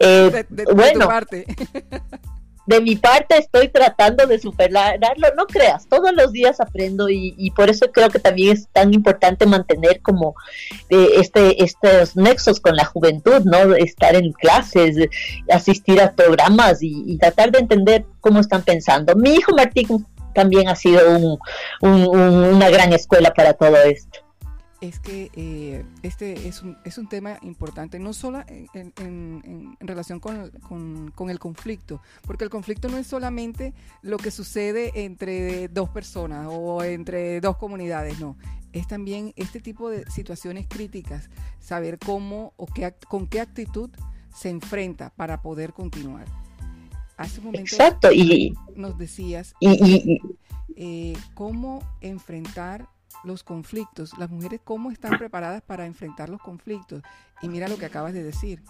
Eh, 0.00 0.44
bueno, 0.74 1.06
parte. 1.08 1.44
de 2.66 2.80
mi 2.82 2.96
parte 2.96 3.38
estoy 3.38 3.68
tratando 3.68 4.26
de 4.26 4.38
superarlo, 4.38 5.28
no 5.36 5.46
creas, 5.46 5.88
todos 5.88 6.12
los 6.12 6.32
días 6.32 6.60
aprendo 6.60 7.08
y, 7.08 7.50
por 7.56 7.70
eso 7.70 7.90
creo 7.92 8.10
que 8.10 8.18
también 8.18 8.52
es 8.52 8.68
tan 8.68 8.92
importante 8.92 9.46
mantener 9.46 10.00
como 10.02 10.34
eh, 10.90 11.08
este 11.16 11.64
estos 11.64 12.14
nexos 12.14 12.60
con 12.60 12.76
la 12.76 12.84
juventud, 12.84 13.40
¿no? 13.44 13.74
Estar 13.74 14.14
en 14.14 14.32
clases, 14.32 14.96
asistir 15.50 16.00
a 16.00 16.12
programas 16.12 16.78
y, 16.82 17.16
tratar 17.18 17.50
de 17.50 17.60
entender 17.60 18.04
cómo 18.20 18.40
están 18.40 18.62
pensando. 18.62 19.16
Mi 19.16 19.34
hijo 19.34 19.52
Martín 19.56 20.06
también 20.34 20.68
ha 20.68 20.76
sido 20.76 21.00
una 21.80 22.70
gran 22.70 22.92
escuela 22.92 23.32
para 23.32 23.54
todo 23.54 23.76
esto 23.76 24.27
es 24.80 25.00
que 25.00 25.30
eh, 25.34 25.84
este 26.02 26.46
es 26.46 26.62
un, 26.62 26.76
es 26.84 26.98
un 26.98 27.08
tema 27.08 27.38
importante, 27.42 27.98
no 27.98 28.12
solo 28.12 28.44
en, 28.48 28.92
en, 28.96 29.76
relación 29.80 30.20
con, 30.20 30.50
con, 31.14 31.30
el 31.30 31.38
conflicto, 31.38 32.00
porque 32.22 32.44
el 32.44 32.50
conflicto 32.50 32.88
no 32.88 32.96
es 32.96 33.06
solamente 33.06 33.74
lo 34.02 34.18
que 34.18 34.30
sucede 34.30 35.04
entre 35.04 35.68
dos 35.68 35.88
personas 35.88 36.46
o 36.48 36.82
entre 36.84 37.40
dos 37.40 37.56
comunidades, 37.56 38.20
no, 38.20 38.36
es 38.72 38.86
también 38.86 39.32
este 39.36 39.60
tipo 39.60 39.90
de 39.90 40.08
situaciones 40.10 40.66
críticas, 40.68 41.28
saber 41.58 41.98
cómo 41.98 42.52
o 42.56 42.66
qué, 42.66 42.94
con 43.08 43.26
qué 43.26 43.40
actitud 43.40 43.90
se 44.32 44.50
enfrenta 44.50 45.10
para 45.10 45.42
poder 45.42 45.72
continuar. 45.72 46.26
Hace 47.16 47.40
un 47.40 47.46
momento 47.46 47.74
Exacto, 47.74 48.12
y, 48.12 48.54
nos 48.76 48.96
decías 48.96 49.54
y, 49.58 50.20
eh, 50.76 51.16
cómo 51.34 51.82
enfrentar 52.00 52.88
los 53.24 53.42
conflictos, 53.42 54.12
las 54.18 54.30
mujeres 54.30 54.60
cómo 54.64 54.90
están 54.90 55.18
preparadas 55.18 55.62
para 55.62 55.86
enfrentar 55.86 56.28
los 56.28 56.40
conflictos. 56.40 57.02
Y 57.42 57.48
mira 57.48 57.68
lo 57.68 57.78
que 57.78 57.86
acabas 57.86 58.12
de 58.12 58.22
decir, 58.22 58.62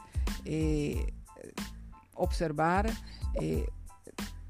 eh, 0.45 1.13
observar, 2.15 2.91
eh, 3.41 3.67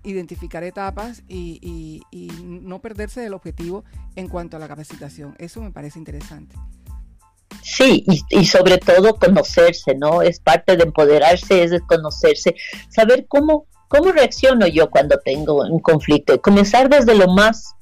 identificar 0.02 0.64
etapas 0.64 1.22
y, 1.28 2.02
no 2.42 2.80
perderse 2.80 3.20
del 3.20 3.34
objetivo 3.34 3.84
en 4.16 4.28
cuanto 4.28 4.56
a 4.56 4.60
la 4.60 4.68
capacitación. 4.68 5.34
Eso 5.38 5.60
me 5.60 5.70
parece 5.70 5.98
interesante. 5.98 6.56
Sí, 7.62 8.04
y, 8.30 8.46
sobre 8.46 8.78
todo 8.78 9.16
conocerse, 9.16 9.94
¿no? 9.94 10.22
Es 10.22 10.40
parte 10.40 10.76
de 10.76 10.84
empoderarse, 10.84 11.62
es 11.62 11.70
de 11.70 11.80
conocerse, 11.80 12.54
saber 12.88 13.26
cómo, 13.28 13.66
cómo 13.88 14.12
reacciono 14.12 14.66
yo 14.66 14.90
cuando 14.90 15.18
tengo 15.18 15.62
un 15.62 15.80
conflicto. 15.80 16.40
Comenzar 16.40 16.88
desde 16.88 17.14
lo 17.14 17.28
más 17.28 17.74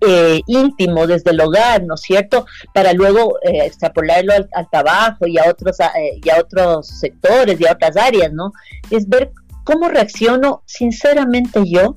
eh, 0.00 0.40
íntimo 0.46 1.06
desde 1.06 1.32
el 1.32 1.40
hogar, 1.40 1.84
¿no 1.84 1.94
es 1.94 2.00
cierto? 2.00 2.46
Para 2.72 2.92
luego 2.92 3.38
eh, 3.42 3.66
extrapolarlo 3.66 4.32
al, 4.32 4.70
trabajo 4.70 5.26
y 5.26 5.38
a, 5.38 5.48
otros, 5.48 5.78
eh, 5.80 6.20
a 6.30 6.40
otros 6.40 6.86
sectores 6.86 7.60
y 7.60 7.66
a 7.66 7.72
otras 7.72 7.96
áreas, 7.96 8.32
¿no? 8.32 8.52
Es 8.90 9.08
ver 9.08 9.30
cómo 9.64 9.88
reacciono 9.88 10.62
sinceramente 10.66 11.60
yo 11.66 11.96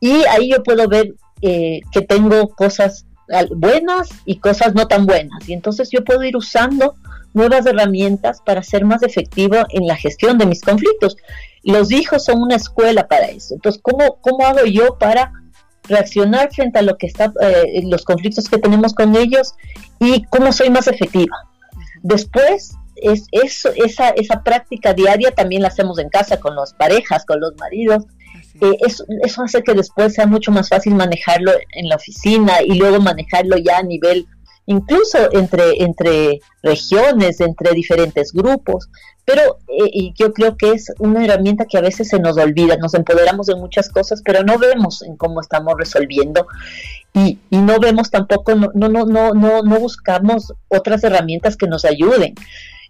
y 0.00 0.24
ahí 0.26 0.50
yo 0.50 0.62
puedo 0.62 0.88
ver 0.88 1.14
que 1.40 2.02
tengo 2.08 2.48
cosas 2.48 3.06
buenas 3.54 4.08
y 4.24 4.40
cosas 4.40 4.74
no 4.74 4.88
tan 4.88 5.06
buenas 5.06 5.48
y 5.48 5.52
entonces 5.52 5.88
yo 5.92 6.02
puedo 6.02 6.24
ir 6.24 6.36
usando 6.36 6.96
nuevas 7.32 7.66
herramientas 7.66 8.40
para 8.44 8.62
ser 8.62 8.84
más 8.84 9.02
efectivo 9.02 9.56
en 9.70 9.86
la 9.86 9.96
gestión 9.96 10.38
de 10.38 10.46
mis 10.46 10.62
conflictos. 10.62 11.16
Los 11.62 11.92
hijos 11.92 12.24
son 12.24 12.42
una 12.42 12.56
escuela 12.56 13.06
para 13.06 13.26
eso. 13.26 13.54
Entonces, 13.54 13.80
¿cómo, 13.82 14.18
cómo 14.20 14.46
hago 14.46 14.64
yo 14.64 14.98
para 14.98 15.32
reaccionar 15.88 16.52
frente 16.52 16.78
a 16.78 16.82
lo 16.82 16.96
que 16.96 17.06
está, 17.06 17.32
eh, 17.40 17.82
los 17.84 18.04
conflictos 18.04 18.48
que 18.48 18.58
tenemos 18.58 18.94
con 18.94 19.16
ellos 19.16 19.54
y 19.98 20.22
cómo 20.24 20.52
soy 20.52 20.70
más 20.70 20.86
efectiva. 20.86 21.36
Después, 22.02 22.76
es 22.96 23.26
eso, 23.32 23.70
esa, 23.76 24.10
esa 24.10 24.42
práctica 24.42 24.92
diaria 24.92 25.30
también 25.30 25.62
la 25.62 25.68
hacemos 25.68 25.98
en 25.98 26.08
casa 26.08 26.38
con 26.38 26.56
las 26.56 26.74
parejas, 26.74 27.24
con 27.24 27.40
los 27.40 27.56
maridos. 27.56 28.04
Eh, 28.60 28.76
eso, 28.86 29.04
eso 29.22 29.42
hace 29.42 29.62
que 29.62 29.74
después 29.74 30.14
sea 30.14 30.26
mucho 30.26 30.50
más 30.50 30.68
fácil 30.68 30.94
manejarlo 30.94 31.52
en 31.74 31.88
la 31.88 31.96
oficina 31.96 32.54
y 32.64 32.78
luego 32.78 33.00
manejarlo 33.00 33.56
ya 33.56 33.78
a 33.78 33.82
nivel 33.82 34.26
incluso 34.68 35.18
entre, 35.32 35.82
entre 35.82 36.40
regiones, 36.62 37.40
entre 37.40 37.72
diferentes 37.72 38.32
grupos, 38.32 38.88
pero 39.24 39.58
eh, 39.66 40.12
yo 40.14 40.32
creo 40.32 40.56
que 40.56 40.72
es 40.72 40.92
una 40.98 41.24
herramienta 41.24 41.64
que 41.64 41.78
a 41.78 41.82
veces 41.82 42.08
se 42.08 42.18
nos 42.18 42.36
olvida, 42.36 42.76
nos 42.76 42.94
empoderamos 42.94 43.46
de 43.46 43.56
muchas 43.56 43.88
cosas, 43.88 44.22
pero 44.24 44.42
no 44.42 44.58
vemos 44.58 45.02
en 45.02 45.16
cómo 45.16 45.40
estamos 45.40 45.74
resolviendo 45.76 46.46
y, 47.14 47.38
no 47.50 47.80
vemos 47.80 48.10
tampoco, 48.10 48.54
no, 48.54 48.70
no, 48.74 48.88
no, 48.88 49.32
no, 49.32 49.62
no 49.62 49.80
buscamos 49.80 50.52
otras 50.68 51.02
herramientas 51.02 51.56
que 51.56 51.66
nos 51.66 51.84
ayuden. 51.84 52.34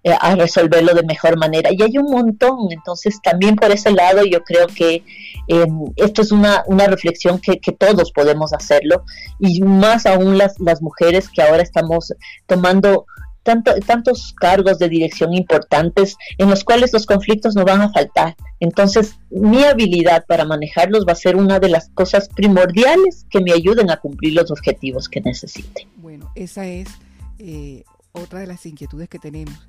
Eh, 0.05 0.15
a 0.21 0.37
resolverlo 0.37 0.95
de 0.95 1.03
mejor 1.03 1.37
manera. 1.37 1.71
Y 1.73 1.83
hay 1.83 1.99
un 1.99 2.09
montón, 2.09 2.71
entonces 2.71 3.19
también 3.21 3.57
por 3.57 3.73
ese 3.73 3.91
lado 3.91 4.23
yo 4.25 4.45
creo 4.45 4.69
que 4.69 5.03
em, 5.49 5.85
esto 5.97 6.23
es 6.23 6.33
una, 6.33 6.63
una 6.67 6.87
reflexión 6.87 7.39
que, 7.39 7.59
que, 7.59 7.73
todos 7.73 8.13
podemos 8.13 8.53
hacerlo 8.53 9.05
y 9.39 9.61
más 9.63 10.07
aún 10.07 10.39
las, 10.39 10.59
las 10.61 10.83
mujeres 10.83 11.29
que 11.29 11.43
ahora 11.43 11.63
estamos 11.63 12.13
tomando 12.47 13.07
tanto, 13.43 13.73
tantos 13.87 14.35
cargos 14.39 14.79
de 14.79 14.89
dirección 14.89 15.33
importantes 15.35 16.17
en 16.39 16.51
los 16.51 16.65
cuales 16.65 16.93
los 16.93 17.07
conflictos 17.07 17.55
no 17.55 17.65
van 17.65 17.81
a 17.81 17.91
faltar. 17.91 18.37
Entonces, 18.61 19.17
mi 19.31 19.65
habilidad 19.65 20.25
para 20.27 20.45
manejarlos 20.45 21.05
va 21.09 21.13
a 21.13 21.17
ser 21.17 21.37
una 21.37 21.59
de 21.59 21.69
las 21.69 21.89
cosas 21.91 22.29
primordiales 22.29 23.27
que 23.31 23.41
me 23.41 23.53
ayuden 23.53 23.91
a 23.91 23.97
cumplir 23.97 24.35
los 24.35 24.51
objetivos 24.51 25.09
que 25.09 25.21
necesite. 25.21 25.89
Bueno, 25.97 26.31
esa 26.35 26.67
es 26.67 26.89
eh, 27.39 27.85
otra 28.13 28.41
de 28.41 28.47
las 28.49 28.67
inquietudes 28.67 29.09
que 29.09 29.19
tenemos 29.19 29.69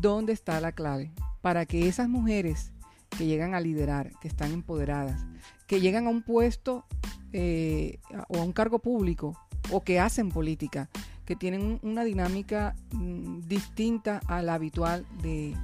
¿Dónde 0.00 0.32
está 0.32 0.60
la 0.60 0.72
clave? 0.72 1.12
Para 1.42 1.66
que 1.66 1.86
esas 1.86 2.08
mujeres 2.08 2.72
que 3.16 3.26
llegan 3.26 3.54
a 3.54 3.60
liderar, 3.60 4.12
que 4.20 4.28
están 4.28 4.52
empoderadas, 4.52 5.24
que 5.66 5.80
llegan 5.80 6.06
a 6.06 6.10
un 6.10 6.22
puesto 6.22 6.84
eh, 7.32 7.98
o 8.28 8.38
a 8.38 8.42
un 8.42 8.52
cargo 8.52 8.78
público 8.78 9.38
o 9.70 9.82
que 9.82 10.00
hacen 10.00 10.30
política, 10.30 10.88
que 11.24 11.36
tienen 11.36 11.78
una 11.82 12.04
dinámica 12.04 12.74
mm, 12.92 13.40
distinta 13.46 14.20
a 14.26 14.42
la 14.42 14.54
habitual 14.54 15.06
de, 15.22 15.54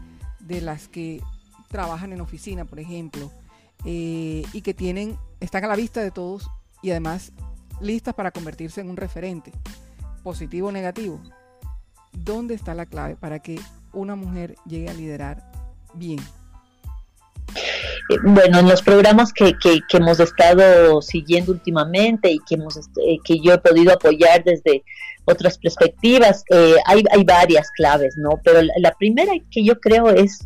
las 0.60 0.88
que 0.88 1.20
trabajan 1.68 2.12
en 2.12 2.20
oficina, 2.20 2.64
por 2.64 2.80
ejemplo, 2.80 3.30
eh, 3.84 4.44
y 4.52 4.62
que 4.62 4.72
tienen, 4.74 5.18
están 5.40 5.64
a 5.64 5.68
la 5.68 5.76
vista 5.76 6.00
de 6.00 6.10
todos 6.10 6.48
y 6.82 6.90
además 6.90 7.32
listas 7.80 8.14
para 8.14 8.30
convertirse 8.30 8.80
en 8.80 8.90
un 8.90 8.96
referente, 8.96 9.52
positivo 10.22 10.68
o 10.68 10.72
negativo. 10.72 11.20
¿Dónde 12.12 12.54
está 12.54 12.74
la 12.74 12.86
clave 12.86 13.16
para 13.16 13.40
que 13.40 13.60
una 13.92 14.16
mujer 14.16 14.56
llegue 14.64 14.88
a 14.88 14.94
liderar 14.94 15.52
bien? 15.94 16.20
Eh, 18.08 18.16
bueno, 18.22 18.60
en 18.60 18.68
los 18.68 18.82
programas 18.82 19.32
que, 19.32 19.54
que, 19.58 19.80
hemos 19.92 20.20
estado 20.20 21.00
siguiendo 21.02 21.52
últimamente 21.52 22.30
y 22.30 22.38
que, 22.40 22.54
hemos, 22.54 22.76
este, 22.76 23.18
que 23.24 23.40
yo 23.40 23.54
he 23.54 23.58
podido 23.58 23.92
apoyar 23.92 24.42
desde 24.44 24.82
otras 25.24 25.58
perspectivas, 25.58 26.42
eh, 26.50 26.76
hay, 26.86 27.04
hay, 27.10 27.22
varias 27.22 27.70
claves, 27.72 28.16
¿no? 28.16 28.40
Pero 28.42 28.60
la, 28.78 28.92
primera 28.94 29.32
que 29.50 29.62
yo 29.62 29.78
creo 29.78 30.08
es, 30.08 30.40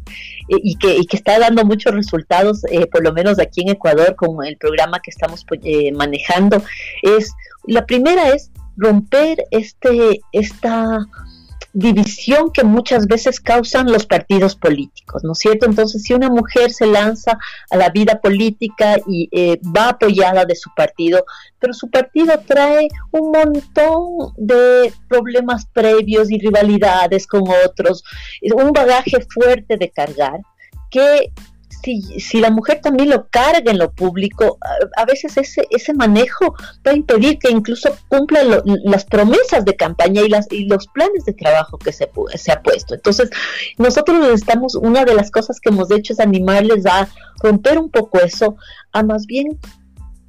eh, 0.49 0.57
y, 0.61 0.77
que, 0.77 0.97
y, 0.97 1.07
que, 1.07 1.17
está 1.17 1.39
dando 1.39 1.65
muchos 1.65 1.95
resultados, 1.95 2.63
por 2.91 3.05
lo 3.05 3.13
menos 3.13 3.39
aquí 3.39 3.61
en 3.61 3.71
Ecuador, 3.71 4.17
con 4.17 4.45
el 4.45 4.57
programa 4.57 4.99
que 5.01 5.13
estamos 5.13 5.47
manejando, 5.95 6.63
es, 7.03 7.33
la 7.67 7.87
primera 7.87 8.31
es 8.31 8.51
romper 8.77 9.45
este, 9.53 10.21
esta 10.33 11.07
división 11.73 12.51
que 12.53 12.65
muchas 12.65 13.07
veces 13.07 13.41
causan 13.41 13.91
los 13.91 14.07
partidos 14.07 14.57
políticos, 14.57 15.25
¿no 15.25 15.33
es 15.33 15.39
cierto? 15.39 15.67
Entonces, 15.67 16.03
si 16.03 16.13
una 16.13 16.29
mujer 16.29 16.71
se 16.71 16.87
lanza 16.87 17.39
a 17.71 17.77
la 17.77 17.89
vida 17.89 18.21
política 18.21 18.99
y 19.07 19.29
eh, 19.33 19.59
va 19.65 19.91
apoyada 19.91 20.45
de 20.45 20.55
su 20.55 20.71
partido, 20.77 21.25
pero 21.59 21.73
su 21.73 21.91
partido 21.91 22.39
trae 22.47 22.89
un 23.11 23.31
montón 23.31 24.35
de 24.37 24.93
problemas 25.09 25.67
previos 25.67 26.31
y 26.31 26.39
rivalidades 26.39 27.27
con 27.27 27.45
otros, 27.67 28.05
un 28.55 28.73
bagaje 28.73 29.27
fuerte 29.31 29.77
de 29.77 29.91
cargar, 29.91 30.41
que 30.91 31.33
si, 31.83 32.41
la 32.41 32.51
mujer 32.51 32.81
también 32.81 33.11
lo 33.11 33.27
carga 33.29 33.71
en 33.71 33.79
lo 33.79 33.91
público, 33.91 34.59
a, 34.97 35.05
veces 35.05 35.37
ese, 35.37 35.67
ese 35.71 35.93
manejo 35.95 36.55
va 36.87 36.93
a 36.93 36.97
impedir 36.97 37.39
que 37.39 37.51
incluso 37.51 37.91
cumpla 38.09 38.43
las 38.85 39.05
promesas 39.05 39.65
de 39.65 39.77
campaña 39.77 40.23
y, 40.23 40.29
las, 40.29 40.47
y 40.51 40.67
los 40.67 40.87
planes 40.89 41.25
de 41.25 41.33
trabajo 41.33 41.79
que 41.79 41.93
se, 41.93 42.09
se 42.35 42.53
ha 42.53 42.63
puesto. 42.63 42.95
Entonces, 42.95 43.31
nosotros 43.79 44.21
necesitamos, 44.21 44.75
una 44.75 45.05
de 45.05 45.15
las 45.15 45.31
cosas 45.31 45.59
que 45.61 45.71
hemos 45.71 45.91
hecho 45.91 46.13
es 46.13 46.21
animarles 46.21 46.87
a 46.87 47.09
romper 47.43 47.79
un 47.79 47.91
poco 47.91 48.21
eso, 48.21 48.57
a 48.93 49.03
más 49.03 49.27
bien 49.27 49.59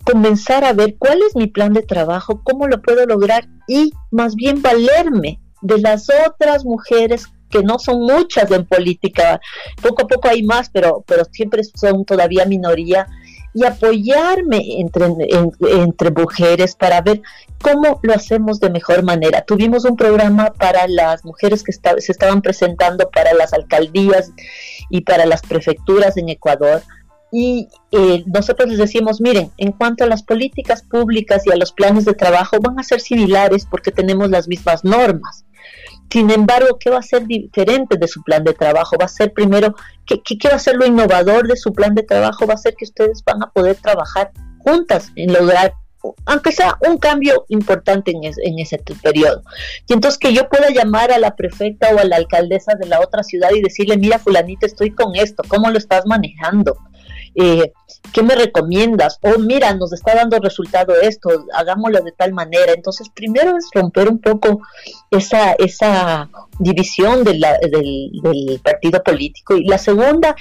comenzar 0.03 0.65
a 0.65 0.73
ver 0.73 0.95
cuál 0.97 1.21
es 1.21 1.35
mi 1.35 1.47
plan 1.47 1.73
de 1.73 1.81
trabajo, 1.81 2.41
cómo 2.43 2.67
lo 2.67 2.81
puedo 2.81 3.05
lograr 3.05 3.47
y 3.67 3.93
más 4.11 4.35
bien 4.35 4.61
valerme 4.61 5.39
de 5.61 5.79
las 5.79 6.07
otras 6.27 6.65
mujeres 6.65 7.27
que 7.53 7.63
no 7.63 7.77
son 7.77 8.01
muchas 8.01 8.49
en 8.51 8.65
política, 8.65 9.39
poco 9.81 10.03
a 10.03 10.07
poco 10.07 10.27
hay 10.27 10.41
más, 10.41 10.69
pero, 10.71 11.03
pero 11.07 11.23
siempre 11.31 11.61
son 11.63 12.03
todavía 12.03 12.45
minoría, 12.45 13.07
y 13.53 13.65
apoyarme 13.65 14.79
entre, 14.79 15.05
entre 15.61 16.09
mujeres 16.09 16.75
para 16.75 17.01
ver 17.01 17.21
cómo 17.61 17.99
lo 18.01 18.13
hacemos 18.13 18.59
de 18.59 18.71
mejor 18.71 19.03
manera. 19.03 19.43
Tuvimos 19.43 19.85
un 19.85 19.95
programa 19.95 20.51
para 20.53 20.87
las 20.87 21.23
mujeres 21.23 21.61
que 21.61 21.71
se 21.71 22.11
estaban 22.11 22.41
presentando 22.41 23.11
para 23.11 23.33
las 23.35 23.53
alcaldías 23.53 24.31
y 24.89 25.01
para 25.01 25.27
las 25.27 25.43
prefecturas 25.43 26.17
en 26.17 26.29
Ecuador. 26.29 26.81
Y 27.31 27.67
eh, 27.91 28.23
nosotros 28.25 28.69
les 28.69 28.79
decimos, 28.79 29.21
miren, 29.21 29.51
en 29.57 29.71
cuanto 29.71 30.03
a 30.03 30.07
las 30.07 30.23
políticas 30.23 30.83
públicas 30.83 31.43
y 31.45 31.51
a 31.51 31.55
los 31.55 31.71
planes 31.71 32.05
de 32.05 32.13
trabajo, 32.13 32.57
van 32.59 32.79
a 32.79 32.83
ser 32.83 33.01
similares 33.01 33.67
porque 33.69 33.91
tenemos 33.91 34.29
las 34.31 34.47
mismas 34.47 34.83
normas. 34.83 35.45
Sin 36.13 36.29
embargo, 36.29 36.77
¿qué 36.79 36.91
va 36.91 36.99
a 36.99 37.01
ser 37.01 37.25
diferente 37.25 37.97
de 37.97 38.07
su 38.07 38.21
plan 38.21 38.43
de 38.43 38.53
trabajo? 38.53 38.97
Va 39.01 39.05
a 39.05 39.07
ser 39.07 39.33
primero, 39.33 39.73
¿qué, 40.05 40.21
qué, 40.21 40.47
va 40.47 40.57
a 40.57 40.59
ser 40.59 40.75
lo 40.75 40.85
innovador 40.85 41.47
de 41.47 41.57
su 41.57 41.73
plan 41.73 41.95
de 41.95 42.03
trabajo? 42.03 42.45
Va 42.45 42.53
a 42.53 42.57
ser 42.57 42.75
que 42.75 42.85
ustedes 42.85 43.23
van 43.25 43.41
a 43.41 43.49
poder 43.49 43.77
trabajar 43.77 44.31
juntas 44.59 45.11
en 45.15 45.33
lograr 45.33 45.73
aunque 46.25 46.51
sea 46.51 46.77
un 46.87 46.97
cambio 46.97 47.45
importante 47.47 48.11
en, 48.11 48.25
en, 48.25 48.59
ese 48.59 48.77
periodo. 49.01 49.41
Y 49.87 49.93
entonces 49.93 50.19
que 50.19 50.33
yo 50.33 50.49
pueda 50.49 50.69
llamar 50.69 51.11
a 51.11 51.17
la 51.17 51.35
prefecta 51.35 51.95
o 51.95 51.97
a 51.97 52.03
la 52.03 52.17
alcaldesa 52.17 52.75
de 52.75 52.85
la 52.87 52.99
otra 52.99 53.23
ciudad 53.23 53.49
y 53.55 53.61
decirle, 53.61 53.97
mira, 53.97 54.19
fulanita, 54.19 54.67
estoy 54.67 54.91
con 54.91 55.15
esto, 55.15 55.43
¿cómo 55.47 55.71
lo 55.71 55.77
estás 55.77 56.05
manejando? 56.05 56.77
Eh, 57.35 57.71
¿qué 58.13 58.23
me 58.23 58.35
recomiendas? 58.35 59.19
O 59.21 59.39
mira, 59.39 59.73
nos 59.73 59.93
está 59.93 60.15
dando 60.15 60.39
resultado 60.39 60.93
esto, 61.01 61.29
hagámoslo 61.53 62.01
de 62.01 62.11
tal 62.11 62.33
manera. 62.33 62.73
Entonces, 62.73 63.09
primero 63.13 63.57
es 63.57 63.69
romper 63.73 64.09
un 64.09 64.19
poco 64.19 64.61
esa, 65.11 65.53
esa 65.53 66.29
división 66.59 67.23
del, 67.23 67.41
del, 67.41 68.61
partido 68.63 69.01
político 69.03 69.55
y 69.55 69.65
la 69.65 69.77
segunda 69.77 70.35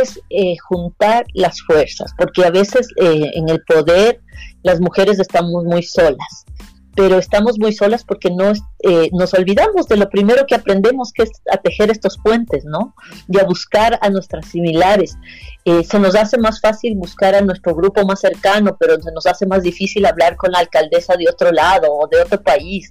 es 0.00 0.20
eh, 0.30 0.56
juntar 0.68 1.26
las 1.34 1.60
fuerzas, 1.62 2.12
porque 2.16 2.44
a 2.44 2.50
veces 2.50 2.88
eh, 2.96 3.30
en 3.34 3.48
el 3.48 3.62
poder 3.64 4.20
las 4.62 4.80
mujeres 4.80 5.18
estamos 5.18 5.64
muy 5.64 5.82
solas 5.82 6.46
pero 6.94 7.18
estamos 7.18 7.58
muy 7.58 7.72
solas 7.72 8.04
porque 8.04 8.30
no, 8.30 8.52
eh, 8.82 9.08
nos 9.12 9.32
olvidamos 9.34 9.88
de 9.88 9.96
lo 9.96 10.08
primero 10.10 10.44
que 10.46 10.54
aprendemos, 10.54 11.12
que 11.12 11.22
es 11.22 11.30
a 11.50 11.56
tejer 11.56 11.90
estos 11.90 12.18
puentes, 12.22 12.64
¿no? 12.64 12.94
Y 13.28 13.38
a 13.38 13.44
buscar 13.44 13.98
a 14.02 14.10
nuestras 14.10 14.46
similares. 14.46 15.16
Eh, 15.64 15.84
se 15.84 15.98
nos 15.98 16.14
hace 16.14 16.38
más 16.38 16.60
fácil 16.60 16.96
buscar 16.96 17.34
a 17.34 17.40
nuestro 17.40 17.74
grupo 17.74 18.04
más 18.04 18.20
cercano, 18.20 18.76
pero 18.78 19.00
se 19.00 19.12
nos 19.12 19.26
hace 19.26 19.46
más 19.46 19.62
difícil 19.62 20.04
hablar 20.04 20.36
con 20.36 20.52
la 20.52 20.58
alcaldesa 20.58 21.16
de 21.16 21.28
otro 21.28 21.50
lado 21.50 21.92
o 21.92 22.06
de 22.08 22.20
otro 22.20 22.42
país. 22.42 22.90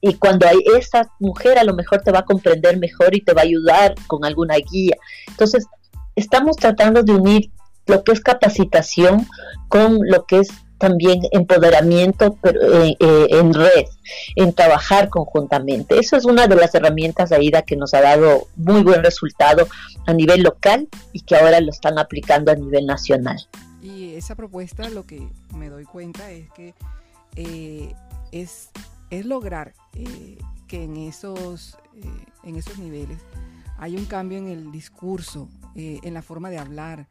Y 0.00 0.14
cuando 0.14 0.46
hay 0.46 0.58
esa 0.76 1.08
mujer, 1.18 1.58
a 1.58 1.64
lo 1.64 1.74
mejor 1.74 2.02
te 2.02 2.12
va 2.12 2.20
a 2.20 2.24
comprender 2.24 2.78
mejor 2.78 3.14
y 3.14 3.22
te 3.22 3.34
va 3.34 3.42
a 3.42 3.44
ayudar 3.44 3.94
con 4.06 4.24
alguna 4.24 4.56
guía. 4.56 4.96
Entonces, 5.28 5.66
estamos 6.16 6.56
tratando 6.56 7.02
de 7.02 7.12
unir 7.12 7.50
lo 7.86 8.04
que 8.04 8.12
es 8.12 8.20
capacitación 8.20 9.26
con 9.68 9.98
lo 10.02 10.24
que 10.26 10.40
es 10.40 10.48
también 10.82 11.20
empoderamiento 11.30 12.36
eh, 12.42 12.96
eh, 12.98 13.26
en 13.30 13.54
red, 13.54 13.86
en 14.34 14.52
trabajar 14.52 15.10
conjuntamente. 15.10 15.96
Eso 15.96 16.16
es 16.16 16.24
una 16.24 16.48
de 16.48 16.56
las 16.56 16.74
herramientas, 16.74 17.30
Aida, 17.30 17.62
que 17.62 17.76
nos 17.76 17.94
ha 17.94 18.00
dado 18.00 18.48
muy 18.56 18.82
buen 18.82 19.04
resultado 19.04 19.68
a 20.08 20.12
nivel 20.12 20.42
local 20.42 20.88
y 21.12 21.20
que 21.20 21.36
ahora 21.36 21.60
lo 21.60 21.70
están 21.70 22.00
aplicando 22.00 22.50
a 22.50 22.56
nivel 22.56 22.84
nacional. 22.84 23.48
Y 23.80 24.14
esa 24.14 24.34
propuesta, 24.34 24.90
lo 24.90 25.06
que 25.06 25.28
me 25.54 25.68
doy 25.68 25.84
cuenta 25.84 26.32
es 26.32 26.50
que 26.50 26.74
eh, 27.36 27.94
es, 28.32 28.70
es 29.10 29.24
lograr 29.24 29.74
que 30.66 30.82
en 30.82 30.96
esos, 30.96 31.78
en 32.42 32.56
esos 32.56 32.76
niveles 32.78 33.18
hay 33.78 33.94
un 33.94 34.06
cambio 34.06 34.38
en 34.38 34.48
el 34.48 34.72
discurso, 34.72 35.48
en 35.76 36.12
la 36.12 36.22
forma 36.22 36.50
de 36.50 36.58
hablar, 36.58 37.06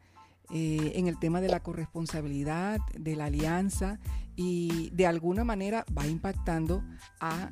eh, 0.54 0.92
en 0.96 1.06
el 1.06 1.18
tema 1.18 1.40
de 1.40 1.48
la 1.48 1.60
corresponsabilidad, 1.60 2.78
de 2.94 3.16
la 3.16 3.26
alianza 3.26 3.98
y 4.36 4.90
de 4.90 5.06
alguna 5.06 5.44
manera 5.44 5.86
va 5.96 6.06
impactando 6.06 6.84
a 7.20 7.50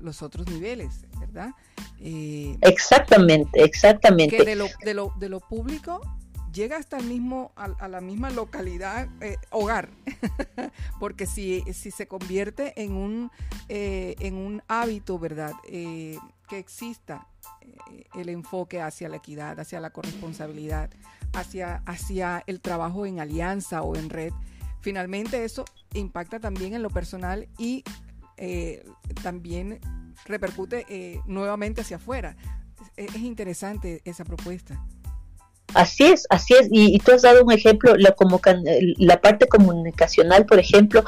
los 0.00 0.22
otros 0.22 0.46
niveles, 0.48 1.06
¿verdad? 1.18 1.50
Eh, 1.98 2.56
exactamente, 2.60 3.62
exactamente. 3.62 4.36
Que 4.36 4.44
de 4.44 4.54
lo, 4.54 4.66
de 4.84 4.94
lo, 4.94 5.12
de 5.18 5.28
lo 5.28 5.40
público 5.40 6.00
llega 6.52 6.76
hasta 6.76 6.98
el 6.98 7.06
mismo, 7.06 7.50
a, 7.56 7.88
la 7.88 8.00
misma 8.00 8.30
localidad, 8.30 9.08
eh, 9.20 9.36
hogar, 9.50 9.90
porque 11.00 11.26
si, 11.26 11.62
si 11.72 11.90
se 11.90 12.06
convierte 12.06 12.80
en 12.80 12.92
un, 12.92 13.32
en 13.68 14.34
un 14.36 14.62
hábito, 14.68 15.18
¿verdad? 15.18 15.54
que 15.64 16.58
exista 16.58 17.26
el 18.14 18.28
enfoque 18.28 18.80
hacia 18.80 19.08
la 19.08 19.16
equidad, 19.16 19.58
hacia 19.60 19.80
la 19.80 19.90
corresponsabilidad, 19.90 20.90
hacia, 21.32 21.82
hacia 21.86 22.42
el 22.46 22.60
trabajo 22.60 23.06
en 23.06 23.20
alianza 23.20 23.82
o 23.82 23.96
en 23.96 24.10
red, 24.10 24.32
finalmente 24.80 25.44
eso 25.44 25.64
impacta 25.94 26.40
también 26.40 26.74
en 26.74 26.82
lo 26.82 26.90
personal 26.90 27.48
y 27.58 27.84
eh, 28.36 28.84
también 29.22 29.80
repercute 30.24 30.86
eh, 30.88 31.20
nuevamente 31.26 31.80
hacia 31.80 31.96
afuera. 31.96 32.36
Es, 32.96 33.16
interesante 33.16 34.00
esa 34.04 34.24
propuesta. 34.24 34.84
Así 35.74 36.04
es, 36.04 36.26
así 36.30 36.54
es. 36.54 36.68
Y, 36.70 36.98
tú 37.00 37.12
has 37.12 37.22
dado 37.22 37.44
un 37.44 37.52
ejemplo, 37.52 37.94
la, 37.96 38.12
como, 38.12 38.40
la 38.96 39.20
parte 39.20 39.46
comunicacional, 39.46 40.46
por 40.46 40.58
ejemplo, 40.58 41.04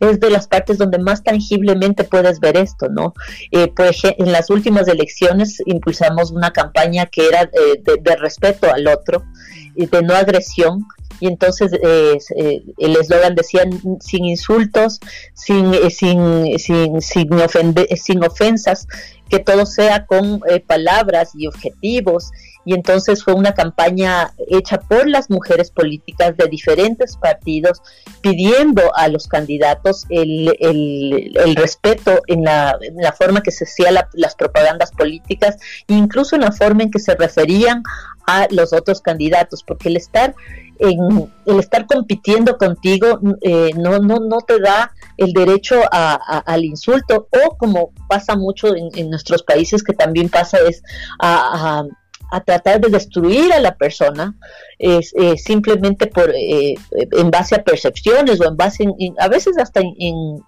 es 0.00 0.20
de 0.20 0.30
las 0.30 0.46
partes 0.46 0.78
donde 0.78 0.98
más 0.98 1.24
tangiblemente 1.24 2.04
puedes 2.04 2.38
ver 2.38 2.56
esto, 2.56 2.88
¿no? 2.88 3.14
Eh, 3.50 3.68
por 3.68 3.86
ejemplo, 3.86 4.24
en 4.24 4.32
las 4.32 4.50
últimas 4.50 4.86
elecciones 4.88 5.60
impulsamos 5.66 6.30
una 6.30 6.52
campaña 6.52 7.06
que 7.06 7.26
era 7.26 7.46
de 7.46 8.16
respeto 8.16 8.72
al 8.72 8.86
otro 8.86 9.24
de 9.74 10.02
no 10.02 10.14
agresión 10.14 10.86
y 11.20 11.28
entonces 11.28 11.72
eh, 11.72 12.18
eh, 12.36 12.62
el 12.78 12.96
eslogan 12.96 13.34
decía 13.34 13.62
sin 14.00 14.24
insultos, 14.24 15.00
sin, 15.34 15.72
eh, 15.74 15.90
sin, 15.90 16.58
sin, 16.58 17.00
sin, 17.00 17.74
sin 17.96 18.24
ofensas, 18.24 18.86
que 19.28 19.38
todo 19.38 19.64
sea 19.66 20.06
con 20.06 20.40
palabras 20.66 21.30
y 21.34 21.46
objetivos. 21.46 22.30
Y 22.64 22.74
entonces 22.74 23.22
fue 23.22 23.34
una 23.34 23.52
campaña 23.52 24.32
hecha 24.48 24.78
por 24.78 25.08
las 25.08 25.30
mujeres 25.30 25.70
políticas 25.70 26.36
de 26.36 26.46
diferentes 26.48 27.16
partidos 27.16 27.82
pidiendo 28.20 28.94
a 28.96 29.08
los 29.08 29.28
candidatos 29.28 30.06
el, 30.08 30.56
el, 30.60 31.56
respeto 31.56 32.20
en 32.26 32.44
la, 32.44 32.78
forma 33.18 33.42
que 33.42 33.50
se 33.50 33.64
hacían 33.64 33.94
las 34.12 34.34
propagandas 34.34 34.90
políticas, 34.92 35.56
incluso 35.88 36.36
en 36.36 36.42
la 36.42 36.52
forma 36.52 36.84
en 36.84 36.90
que 36.90 36.98
se 36.98 37.14
referían 37.14 37.82
a 38.26 38.46
los 38.50 38.72
otros 38.72 39.00
candidatos, 39.00 39.62
porque 39.62 39.88
el 39.90 39.96
estar 39.96 40.34
en, 40.78 41.30
el 41.46 41.60
estar 41.60 41.86
compitiendo 41.86 42.56
contigo 42.56 43.20
eh, 43.42 43.70
no, 43.76 43.98
no, 43.98 44.18
no 44.20 44.38
te 44.38 44.58
da 44.58 44.92
el 45.16 45.32
derecho 45.32 45.80
a, 45.90 46.14
al 46.46 46.64
insulto 46.64 47.28
o 47.30 47.56
como 47.56 47.92
pasa 48.08 48.36
mucho 48.36 48.74
en, 48.74 49.10
nuestros 49.10 49.42
países 49.42 49.82
que 49.82 49.92
también 49.92 50.28
pasa 50.28 50.58
es 50.58 50.82
a, 51.20 51.84
tratar 52.42 52.80
de 52.80 52.88
destruir 52.88 53.52
a 53.52 53.60
la 53.60 53.76
persona 53.76 54.34
es, 54.78 55.12
eh, 55.14 55.36
simplemente 55.36 56.06
por 56.06 56.30
eh, 56.30 56.74
en 56.90 57.30
base 57.30 57.54
a 57.54 57.62
percepciones 57.62 58.40
o 58.40 58.48
en 58.48 58.56
base 58.56 58.86
a 59.18 59.28
veces 59.28 59.56
hasta 59.58 59.80
en, 59.80 60.40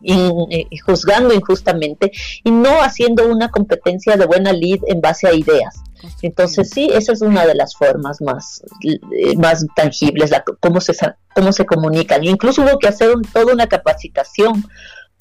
juzgando 0.85 1.33
injustamente 1.33 2.11
y 2.43 2.51
no 2.51 2.83
haciendo 2.83 3.29
una 3.29 3.51
competencia 3.51 4.17
de 4.17 4.27
buena 4.27 4.53
lead 4.53 4.81
en 4.87 5.01
base 5.01 5.29
a 5.29 5.33
ideas 5.33 5.83
entonces 6.23 6.71
sí, 6.71 6.91
esa 6.93 7.13
es 7.13 7.23
una 7.23 7.47
de 7.47 7.55
las 7.55 7.75
formas 7.75 8.21
más, 8.21 8.63
eh, 8.83 9.37
más 9.37 9.65
tangibles, 9.75 10.31
la, 10.31 10.45
cómo, 10.61 10.81
se, 10.81 10.95
cómo 11.35 11.53
se 11.53 11.67
comunican. 11.67 12.25
Incluso 12.25 12.63
hubo 12.63 12.79
que 12.79 12.89
hacer 12.89 13.15
toda 13.33 13.53
una 13.53 13.67
capacitación 13.67 14.65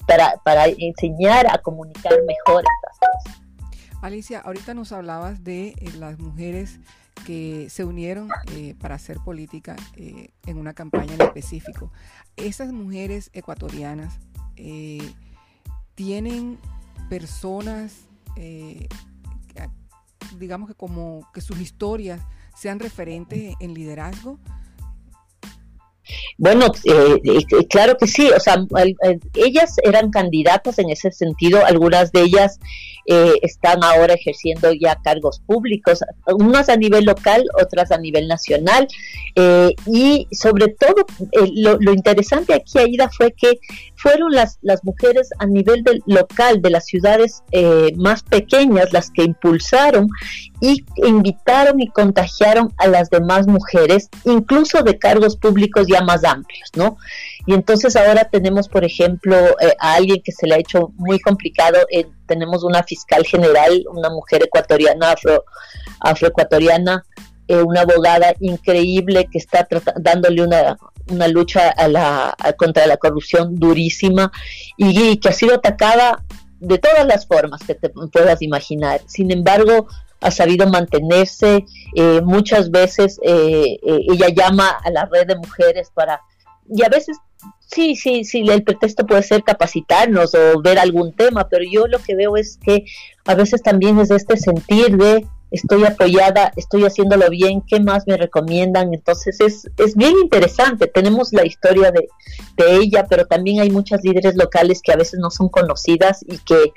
para, 0.06 0.34
para 0.44 0.66
enseñar 0.66 1.46
a 1.50 1.58
comunicar 1.58 2.12
mejor 2.26 2.62
estas 2.62 2.98
cosas. 2.98 3.45
Alicia, 4.02 4.40
ahorita 4.40 4.74
nos 4.74 4.92
hablabas 4.92 5.42
de 5.42 5.68
eh, 5.68 5.92
las 5.98 6.18
mujeres 6.18 6.78
que 7.26 7.68
se 7.70 7.84
unieron 7.84 8.28
eh, 8.52 8.74
para 8.78 8.96
hacer 8.96 9.18
política 9.24 9.74
en 9.96 10.58
una 10.58 10.74
campaña 10.74 11.14
en 11.14 11.22
específico. 11.22 11.90
Esas 12.36 12.72
mujeres 12.72 13.30
ecuatorianas 13.32 14.18
tienen 15.94 16.58
personas 17.08 18.06
digamos 20.38 20.68
que 20.68 20.74
como 20.74 21.28
que 21.32 21.40
sus 21.40 21.60
historias 21.60 22.20
sean 22.56 22.78
referentes 22.78 23.54
en 23.60 23.74
liderazgo? 23.74 24.38
Bueno, 26.38 26.66
eh, 26.84 27.20
eh, 27.24 27.66
claro 27.68 27.96
que 27.96 28.06
sí, 28.06 28.30
o 28.30 28.38
sea, 28.38 28.64
ellas 29.34 29.76
eran 29.82 30.10
candidatas 30.10 30.78
en 30.78 30.90
ese 30.90 31.10
sentido, 31.10 31.64
algunas 31.64 32.12
de 32.12 32.22
ellas 32.22 32.60
eh, 33.08 33.34
están 33.42 33.84
ahora 33.84 34.14
ejerciendo 34.14 34.72
ya 34.72 34.96
cargos 35.02 35.40
públicos, 35.46 36.00
unas 36.26 36.68
a 36.68 36.76
nivel 36.76 37.04
local, 37.04 37.44
otras 37.62 37.92
a 37.92 37.98
nivel 37.98 38.26
nacional. 38.26 38.88
Eh, 39.34 39.74
y 39.86 40.26
sobre 40.32 40.68
todo, 40.68 41.06
eh, 41.32 41.50
lo, 41.54 41.92
interesante 41.92 42.54
aquí, 42.54 42.78
Aida, 42.78 43.08
fue 43.16 43.32
que 43.32 43.60
fueron 43.96 44.32
las, 44.32 44.58
las 44.62 44.82
mujeres 44.84 45.30
a 45.38 45.46
nivel 45.46 45.84
del 45.84 46.02
local 46.06 46.60
de 46.62 46.70
las 46.70 46.86
ciudades 46.86 47.42
más 47.96 48.22
pequeñas 48.22 48.92
las 48.92 49.10
que 49.10 49.24
impulsaron 49.24 50.08
y 50.60 50.84
invitaron 50.96 51.80
y 51.80 51.88
contagiaron 51.88 52.72
a 52.78 52.86
las 52.88 53.10
demás 53.10 53.46
mujeres, 53.46 54.08
incluso 54.24 54.82
de 54.82 54.98
cargos 54.98 55.36
públicos 55.36 55.86
ya 55.88 56.02
más 56.02 56.24
amplios, 56.24 56.70
¿no? 56.74 56.96
Y 57.46 57.54
entonces 57.54 57.94
ahora 57.94 58.24
tenemos, 58.24 58.68
por 58.68 58.84
ejemplo, 58.84 59.36
eh, 59.60 59.74
a 59.78 59.94
alguien 59.94 60.20
que 60.22 60.32
se 60.32 60.48
le 60.48 60.56
ha 60.56 60.58
hecho 60.58 60.92
muy 60.96 61.20
complicado, 61.20 61.78
eh, 61.90 62.06
tenemos 62.26 62.64
una 62.64 62.82
fiscal 62.82 63.24
general, 63.24 63.84
una 63.88 64.10
mujer 64.10 64.42
ecuatoriana, 64.42 65.12
afro, 65.12 65.44
afroecuatoriana, 66.00 67.04
eh, 67.46 67.62
una 67.62 67.82
abogada 67.82 68.34
increíble 68.40 69.28
que 69.30 69.38
está 69.38 69.66
dándole 69.94 70.42
una, 70.42 70.76
una 71.08 71.28
lucha 71.28 71.70
a 71.70 71.86
la, 71.86 72.36
contra 72.58 72.84
la 72.88 72.96
corrupción 72.96 73.54
durísima 73.54 74.32
y, 74.76 75.16
que 75.18 75.28
ha 75.28 75.32
sido 75.32 75.54
atacada 75.54 76.24
de 76.58 76.78
todas 76.78 77.06
las 77.06 77.28
formas 77.28 77.62
que 77.64 77.76
te 77.76 77.90
puedas 77.90 78.42
imaginar. 78.42 79.02
Sin 79.06 79.30
embargo, 79.30 79.86
ha 80.20 80.32
sabido 80.32 80.66
mantenerse. 80.66 81.64
muchas 82.24 82.70
veces 82.70 83.20
ella 83.22 84.28
llama 84.34 84.70
a 84.82 84.90
la 84.90 85.04
red 85.04 85.28
de 85.28 85.36
mujeres 85.36 85.92
para 85.94 86.20
y 86.68 86.82
a 86.82 86.88
veces 86.88 87.18
sí, 87.66 87.96
sí, 87.96 88.24
sí, 88.24 88.44
el 88.48 88.62
pretexto 88.62 89.06
puede 89.06 89.22
ser 89.22 89.42
capacitarnos 89.42 90.34
o 90.34 90.60
ver 90.60 90.78
algún 90.78 91.12
tema, 91.12 91.48
pero 91.48 91.64
yo 91.70 91.86
lo 91.86 91.98
que 91.98 92.14
veo 92.14 92.36
es 92.36 92.58
que 92.64 92.84
a 93.24 93.34
veces 93.34 93.62
también 93.62 93.98
es 93.98 94.10
este 94.10 94.36
sentir 94.36 94.96
de 94.96 95.26
estoy 95.50 95.84
apoyada, 95.84 96.52
estoy 96.56 96.84
haciéndolo 96.84 97.28
bien, 97.30 97.62
¿qué 97.62 97.80
más 97.80 98.06
me 98.06 98.16
recomiendan? 98.16 98.92
Entonces 98.92 99.40
es, 99.40 99.70
es 99.78 99.94
bien 99.94 100.14
interesante, 100.22 100.86
tenemos 100.86 101.32
la 101.32 101.46
historia 101.46 101.92
de, 101.92 102.08
de 102.56 102.76
ella, 102.76 103.06
pero 103.08 103.26
también 103.26 103.60
hay 103.60 103.70
muchas 103.70 104.02
líderes 104.02 104.36
locales 104.36 104.80
que 104.82 104.92
a 104.92 104.96
veces 104.96 105.20
no 105.20 105.30
son 105.30 105.48
conocidas 105.48 106.24
y 106.26 106.38
que, 106.38 106.72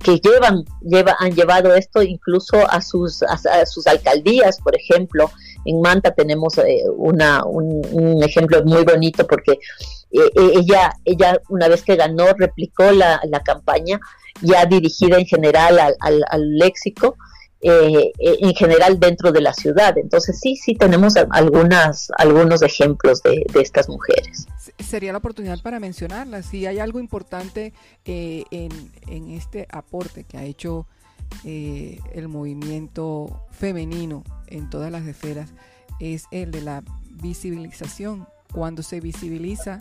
que 0.00 0.20
llevan, 0.20 0.64
lleva, 0.82 1.16
han 1.18 1.34
llevado 1.34 1.74
esto 1.74 2.02
incluso 2.02 2.68
a 2.70 2.80
sus, 2.80 3.22
a 3.22 3.66
sus 3.66 3.86
alcaldías, 3.86 4.58
por 4.60 4.76
ejemplo, 4.76 5.30
en 5.66 5.80
Manta 5.80 6.12
tenemos 6.12 6.56
eh, 6.58 6.84
una, 6.96 7.44
un, 7.44 8.22
ejemplo 8.22 8.64
muy 8.64 8.84
bonito 8.84 9.26
porque 9.26 9.52
eh, 9.52 10.20
eh, 10.34 10.52
ella, 10.54 10.92
ella 11.04 11.40
una 11.48 11.68
vez 11.68 11.82
que 11.82 11.96
ganó 11.96 12.26
replicó 12.36 12.90
la, 12.92 13.20
la 13.24 13.40
campaña 13.40 14.00
ya 14.42 14.64
dirigida 14.66 15.18
en 15.18 15.26
general 15.26 15.78
al, 15.78 16.24
al, 16.28 16.58
léxico. 16.58 17.16
en 17.60 18.54
general 18.54 19.00
dentro 19.00 19.32
de 19.32 19.40
la 19.40 19.52
ciudad. 19.52 19.96
Entonces 19.98 20.38
sí, 20.40 20.56
sí 20.56 20.74
tenemos 20.74 21.14
algunas, 21.30 22.08
algunos 22.18 22.62
ejemplos 22.62 23.22
de, 23.22 23.44
de 23.52 23.60
estas 23.60 23.88
mujeres. 23.88 24.46
Sería 24.78 25.10
la 25.10 25.18
oportunidad 25.18 25.58
para 25.62 25.80
mencionarlas. 25.80 26.46
Si 26.46 26.66
hay 26.66 26.78
algo 26.78 27.00
importante 27.00 27.72
en, 28.04 28.70
en, 29.08 29.30
este 29.30 29.66
aporte 29.70 30.24
que 30.24 30.36
ha 30.36 30.44
hecho 30.44 30.86
eh, 31.44 32.00
el 32.12 32.28
movimiento 32.28 33.46
femenino 33.50 34.24
en 34.46 34.70
todas 34.70 34.90
las 34.90 35.06
esferas 35.06 35.50
es 36.00 36.26
el 36.30 36.50
de 36.50 36.62
la 36.62 36.82
visibilización. 37.10 38.26
Cuando 38.52 38.82
se 38.82 39.00
visibiliza, 39.00 39.80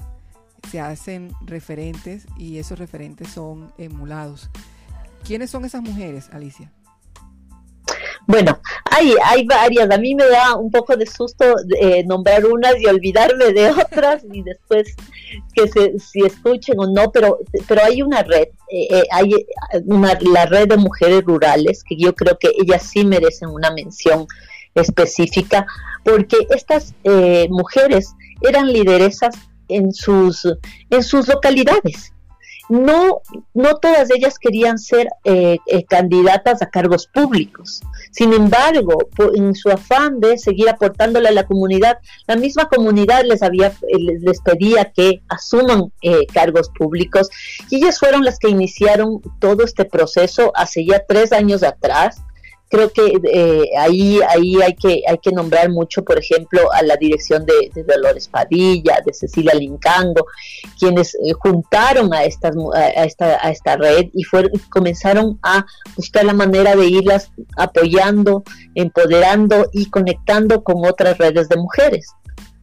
se 0.70 0.80
hacen 0.80 1.32
referentes 1.42 2.26
y 2.38 2.58
esos 2.58 2.80
referentes 2.80 3.30
son 3.30 3.72
emulados. 3.78 4.50
¿Quiénes 5.24 5.50
son 5.50 5.66
esas 5.66 5.82
mujeres, 5.82 6.30
Alicia? 6.32 6.72
Bueno, 8.28 8.60
hay, 8.90 9.14
hay 9.24 9.46
varias. 9.46 9.90
A 9.92 9.98
mí 9.98 10.16
me 10.16 10.26
da 10.26 10.56
un 10.56 10.72
poco 10.72 10.96
de 10.96 11.06
susto 11.06 11.46
eh, 11.80 12.04
nombrar 12.06 12.46
unas 12.46 12.80
y 12.80 12.88
olvidarme 12.88 13.52
de 13.54 13.70
otras 13.72 14.24
y 14.32 14.42
después 14.42 14.96
que 15.54 15.68
se, 15.68 16.00
si 16.00 16.22
escuchen 16.22 16.80
o 16.80 16.88
no, 16.88 17.12
pero, 17.12 17.40
pero 17.68 17.84
hay 17.84 18.02
una 18.02 18.24
red, 18.24 18.48
eh, 18.70 18.88
eh, 18.90 19.04
hay 19.12 19.32
una, 19.86 20.18
la 20.22 20.46
red 20.46 20.68
de 20.70 20.78
mujeres 20.78 21.24
rurales 21.24 21.84
que 21.84 21.96
yo 21.98 22.16
creo 22.16 22.38
que 22.40 22.52
ellas 22.60 22.84
sí 22.84 23.06
merecen 23.06 23.50
una 23.50 23.72
mención 23.72 24.26
específica 24.74 25.66
porque 26.04 26.38
estas 26.50 26.94
mujeres 27.50 28.14
eran 28.42 28.72
lideresas 28.72 29.36
en 29.70 29.94
sus, 29.94 30.46
en 30.90 31.02
sus 31.02 31.28
localidades 31.28 32.12
no, 32.70 33.22
no 33.54 33.76
todas 33.78 34.10
ellas 34.12 34.40
querían 34.40 34.78
ser 34.78 35.08
eh, 35.24 35.58
eh, 35.68 35.84
candidatas 35.86 36.62
a 36.62 36.70
cargos 36.70 37.08
públicos. 37.08 37.82
Sin 38.12 38.34
embargo, 38.34 38.98
en 39.36 39.54
su 39.56 39.70
afán 39.70 40.20
de 40.20 40.38
seguir 40.38 40.70
aportándole 40.70 41.30
a 41.30 41.32
la 41.32 41.46
comunidad, 41.46 41.98
la 42.28 42.36
misma 42.36 42.68
comunidad 42.68 43.24
les, 43.26 43.44
había, 43.44 43.68
eh, 43.68 44.20
les, 44.22 44.42
pedía 44.42 44.92
que 44.96 45.22
asuman 45.28 45.92
cargos 46.34 46.70
públicos 46.70 47.30
y 47.70 47.78
ellas 47.78 48.00
fueron 48.00 48.24
las 48.24 48.40
que 48.40 48.50
iniciaron 48.50 49.22
todo 49.40 49.64
este 49.64 49.86
proceso 49.86 50.52
hace 50.56 50.86
ya 50.86 51.04
tres 51.08 51.32
años 51.32 51.64
atrás 51.64 52.22
creo 52.70 52.90
que 52.90 53.20
eh, 53.32 53.70
ahí 53.78 54.20
ahí 54.28 54.62
hay 54.62 54.74
que 54.74 55.04
hay 55.08 55.18
que 55.20 55.32
nombrar 55.32 55.70
mucho 55.70 56.04
por 56.04 56.18
ejemplo 56.18 56.72
a 56.74 56.82
la 56.82 56.96
dirección 56.98 57.46
de, 57.46 57.84
Dolores 57.84 58.28
Padilla 58.28 59.02
de 59.06 59.14
Cecilia 59.14 59.54
Lincango 59.54 60.26
quienes 60.80 61.14
eh, 61.16 61.34
juntaron 61.38 62.14
a 62.14 62.24
estas 62.24 62.56
a 62.74 63.04
esta 63.04 63.40
a 63.46 63.52
esta 63.52 63.78
red 63.78 64.08
y 64.14 64.24
fueron 64.24 64.52
comenzaron 64.70 65.40
a 65.44 65.66
buscar 65.96 66.26
la 66.26 66.34
manera 66.34 66.76
de 66.76 66.88
irlas 66.88 67.32
apoyando 67.56 68.44
empoderando 68.74 69.70
y 69.72 69.90
conectando 69.90 70.64
con 70.64 70.86
otras 70.86 71.18
redes 71.18 71.50
de 71.50 71.58
mujeres. 71.58 72.08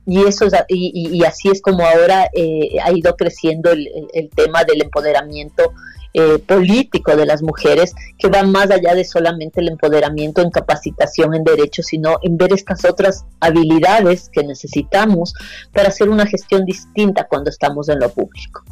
Y 0.04 0.24
eso 0.24 0.46
y, 0.68 1.22
así 1.24 1.48
es 1.48 1.62
como 1.62 1.84
ahora 1.86 2.28
eh, 2.34 2.76
ha 2.82 2.90
ido 2.90 3.14
creciendo 3.14 3.70
el, 3.70 3.88
el 4.12 4.30
tema 4.30 4.64
del 4.64 4.82
empoderamiento 4.82 5.72
eh, 6.14 6.38
político 6.38 7.16
de 7.16 7.24
las 7.24 7.42
mujeres 7.42 7.94
que 8.18 8.28
va 8.28 8.42
más 8.42 8.70
allá 8.70 8.94
de 8.94 9.04
solamente 9.04 9.60
el 9.60 9.68
empoderamiento 9.68 10.42
en 10.42 10.50
capacitación 10.50 11.34
en 11.34 11.42
derechos, 11.42 11.86
sino 11.86 12.18
en 12.22 12.36
ver 12.36 12.52
estas 12.52 12.84
otras 12.84 13.24
habilidades 13.40 14.28
que 14.28 14.44
necesitamos 14.44 15.32
para 15.72 15.88
hacer 15.88 16.10
una 16.10 16.26
gestión 16.26 16.64
distinta 16.64 17.26
cuando 17.26 17.48
estamos 17.50 17.88
en 17.88 17.98
lo 17.98 18.10
público. 18.10 18.62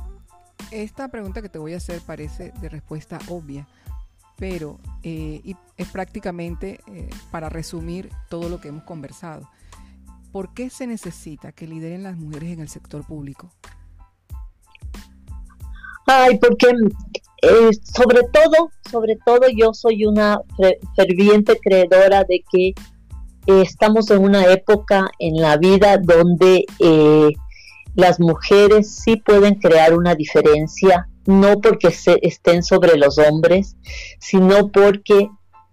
Esta 0.70 1.08
pregunta 1.08 1.40
que 1.40 1.48
te 1.48 1.58
voy 1.58 1.74
a 1.74 1.78
hacer 1.78 2.00
parece 2.06 2.52
de 2.60 2.68
respuesta 2.68 3.18
obvia, 3.28 3.66
pero 4.36 4.78
eh, 5.02 5.40
es 5.76 5.88
prácticamente 5.88 6.80
eh, 6.88 7.08
para 7.30 7.48
resumir 7.48 8.10
todo 8.28 8.48
lo 8.48 8.60
que 8.60 8.68
hemos 8.68 8.84
conversado. 8.84 9.48
¿Por 10.30 10.54
qué 10.54 10.70
se 10.70 10.86
necesita 10.86 11.52
que 11.52 11.66
lideren 11.66 12.02
las 12.02 12.16
mujeres 12.16 12.50
en 12.50 12.60
el 12.60 12.68
sector 12.68 13.04
público? 13.04 13.50
Ay, 16.12 16.38
porque 16.38 16.66
eh, 17.42 17.70
sobre 17.84 18.22
todo, 18.32 18.72
sobre 18.90 19.14
todo 19.24 19.42
yo 19.56 19.72
soy 19.72 20.04
una 20.06 20.40
ferviente 20.96 21.56
creedora 21.62 22.24
de 22.24 22.42
que 22.50 22.68
eh, 22.70 23.62
estamos 23.62 24.10
en 24.10 24.24
una 24.24 24.44
época 24.46 25.08
en 25.20 25.40
la 25.40 25.56
vida 25.56 25.98
donde 25.98 26.64
eh, 26.80 27.28
las 27.94 28.18
mujeres 28.18 28.92
sí 28.92 29.18
pueden 29.18 29.54
crear 29.54 29.96
una 29.96 30.16
diferencia, 30.16 31.08
no 31.26 31.60
porque 31.60 31.92
se 31.92 32.18
estén 32.22 32.64
sobre 32.64 32.96
los 32.96 33.16
hombres, 33.16 33.76
sino 34.18 34.66
porque 34.66 35.30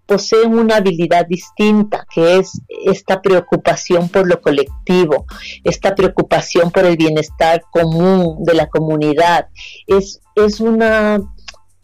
poseen 0.08 0.58
una 0.58 0.76
habilidad 0.76 1.26
distinta, 1.26 2.06
que 2.12 2.38
es 2.38 2.62
esta 2.86 3.20
preocupación 3.20 4.08
por 4.08 4.26
lo 4.26 4.40
colectivo, 4.40 5.26
esta 5.62 5.94
preocupación 5.94 6.70
por 6.70 6.86
el 6.86 6.96
bienestar 6.96 7.62
común 7.70 8.42
de 8.42 8.54
la 8.54 8.66
comunidad. 8.68 9.48
Es, 9.86 10.20
es 10.34 10.60
una 10.60 11.20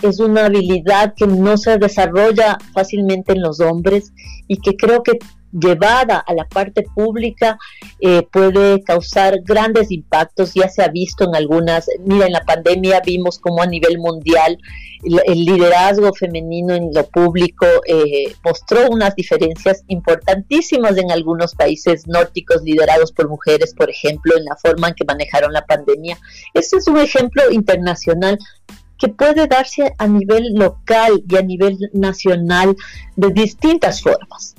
es 0.03 0.21
una 0.21 0.47
habilidad 0.47 1.15
que 1.17 1.27
no 1.27 1.57
se 1.57 1.79
desarrolla 1.79 2.59
fácilmente 2.73 3.33
en 3.33 3.43
los 3.43 3.61
hombres 3.61 4.13
y 4.49 4.57
que 4.57 4.77
creo 4.77 5.03
que 5.03 5.13
llevada 5.59 6.19
a 6.19 6.35
la 6.35 6.45
parte 6.45 6.83
pública 6.83 7.59
eh, 8.01 8.27
puede 8.31 8.83
causar 8.83 9.40
grandes 9.43 9.90
impactos. 9.90 10.55
Ya 10.55 10.69
se 10.69 10.83
ha 10.83 10.88
visto 10.88 11.25
en 11.25 11.35
algunas, 11.35 11.88
mira, 12.05 12.27
en 12.27 12.33
la 12.33 12.45
pandemia 12.45 13.01
vimos 13.05 13.38
como 13.38 13.62
a 13.62 13.67
nivel 13.67 13.99
mundial 13.99 14.59
el, 15.05 15.45
liderazgo 15.45 16.12
femenino 16.14 16.75
en 16.75 16.93
lo 16.93 17.07
público 17.07 17.67
eh, 17.87 18.35
mostró 18.45 18.88
unas 18.90 19.14
diferencias 19.14 19.85
importantísimas 19.88 20.97
en 20.97 21.11
algunos 21.11 21.55
países 21.55 22.07
nórdicos 22.07 22.62
liderados 22.62 23.12
por 23.12 23.29
mujeres, 23.29 23.75
por 23.75 23.90
ejemplo, 23.90 24.37
en 24.37 24.45
la 24.45 24.57
forma 24.57 24.88
en 24.88 24.95
que 24.95 25.05
manejaron 25.05 25.53
la 25.53 25.64
pandemia. 25.67 26.19
Ese 26.55 26.77
es 26.77 26.88
un 26.88 26.99
ejemplo 26.99 27.51
internacional 27.51 28.38
que 28.99 29.09
puede 29.09 29.47
darse 29.47 29.93
a 29.99 30.07
nivel 30.07 30.55
local 30.55 31.23
y 31.29 31.37
a 31.37 31.43
nivel 31.43 31.79
nacional 31.93 32.77
de 33.17 33.31
distintas 33.31 34.01
formas. 34.01 34.55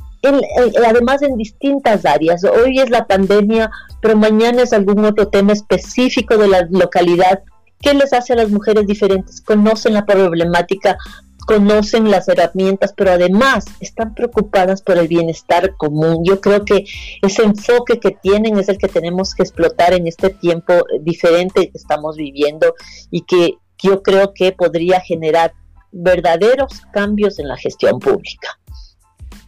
Además 0.85 1.21
en 1.21 1.37
distintas 1.37 2.05
áreas. 2.05 2.43
Hoy 2.43 2.79
es 2.79 2.89
la 2.89 3.05
pandemia, 3.05 3.71
pero 4.01 4.15
mañana 4.15 4.63
es 4.63 4.73
algún 4.73 5.03
otro 5.05 5.27
tema 5.27 5.53
específico 5.53 6.37
de 6.37 6.47
la 6.47 6.67
localidad. 6.69 7.43
¿Qué 7.81 7.93
les 7.93 8.13
hace 8.13 8.33
a 8.33 8.37
las 8.37 8.49
mujeres 8.49 8.87
diferentes? 8.87 9.41
Conocen 9.41 9.93
la 9.93 10.05
problemática, 10.05 10.97
conocen 11.45 12.09
las 12.09 12.27
herramientas, 12.27 12.93
pero 12.95 13.11
además 13.11 13.65
están 13.79 14.15
preocupadas 14.15 14.81
por 14.81 14.97
el 14.97 15.07
bienestar 15.07 15.75
común. 15.77 16.23
Yo 16.23 16.41
creo 16.41 16.65
que 16.65 16.85
ese 17.21 17.43
enfoque 17.43 17.99
que 17.99 18.11
tienen 18.11 18.57
es 18.57 18.69
el 18.69 18.77
que 18.77 18.87
tenemos 18.87 19.35
que 19.35 19.43
explotar 19.43 19.93
en 19.93 20.07
este 20.07 20.29
tiempo 20.29 20.73
diferente 21.01 21.69
que 21.69 21.77
estamos 21.77 22.17
viviendo 22.17 22.73
y 23.11 23.21
que 23.21 23.57
yo 23.81 24.01
creo 24.01 24.33
que 24.33 24.51
podría 24.51 24.99
generar 25.01 25.53
verdaderos 25.91 26.81
cambios 26.91 27.39
en 27.39 27.47
la 27.47 27.57
gestión 27.57 27.99
pública. 27.99 28.59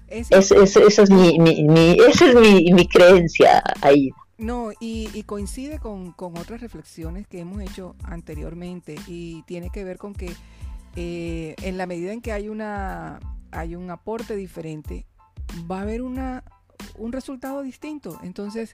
Esa 0.08 0.38
es, 0.38 0.52
mi, 1.12 1.98
esa 2.00 2.26
es 2.26 2.36
mi, 2.36 2.88
creencia 2.88 3.62
ahí. 3.82 4.12
No, 4.38 4.72
y, 4.80 5.24
coincide 5.24 5.80
con, 5.80 6.14
otras 6.18 6.62
reflexiones 6.62 7.28
que 7.28 7.40
hemos 7.40 7.62
hecho 7.62 7.96
anteriormente 8.04 8.96
y 9.08 9.44
tiene 9.44 9.70
que 9.70 9.84
ver 9.84 9.98
con 9.98 10.14
que 10.14 10.32
eh, 10.96 11.56
en 11.62 11.78
la 11.78 11.86
medida 11.86 12.14
en 12.14 12.22
que 12.22 12.32
hay, 12.32 12.50
una, 12.50 13.20
hay 13.52 13.76
un 13.76 13.90
aporte 13.90 14.36
diferente, 14.36 15.06
va 15.70 15.80
a 15.80 15.82
haber 15.82 16.02
una, 16.02 16.44
un 16.98 17.12
resultado 17.12 17.62
distinto. 17.62 18.20
Entonces, 18.24 18.74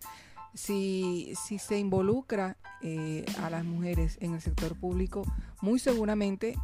si, 0.54 1.34
si 1.42 1.60
se 1.60 1.80
involucra 1.80 2.58
eh, 2.82 3.26
a 3.42 3.50
las 3.50 3.64
mujeres 3.64 4.18
en 4.22 4.34
el 4.34 4.42
sector 4.42 4.76
público, 4.76 5.24
muy 5.62 5.80
seguramente 5.80 6.56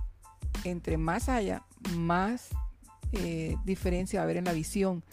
entre 0.63 0.97
más 0.97 1.29
haya, 1.29 1.63
más 1.95 2.49
eh, 3.11 3.55
diferencia 3.65 4.19
va 4.19 4.23
a 4.23 4.25
haber 4.25 4.37
en 4.37 4.45
la 4.45 4.53
visión 4.53 5.03